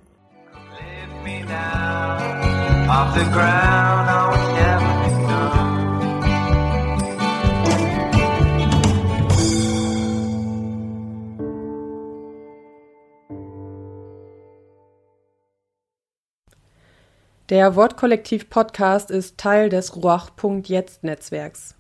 [17.50, 21.77] Der Wortkollektiv Podcast ist Teil des Ruach.jetzt Netzwerks.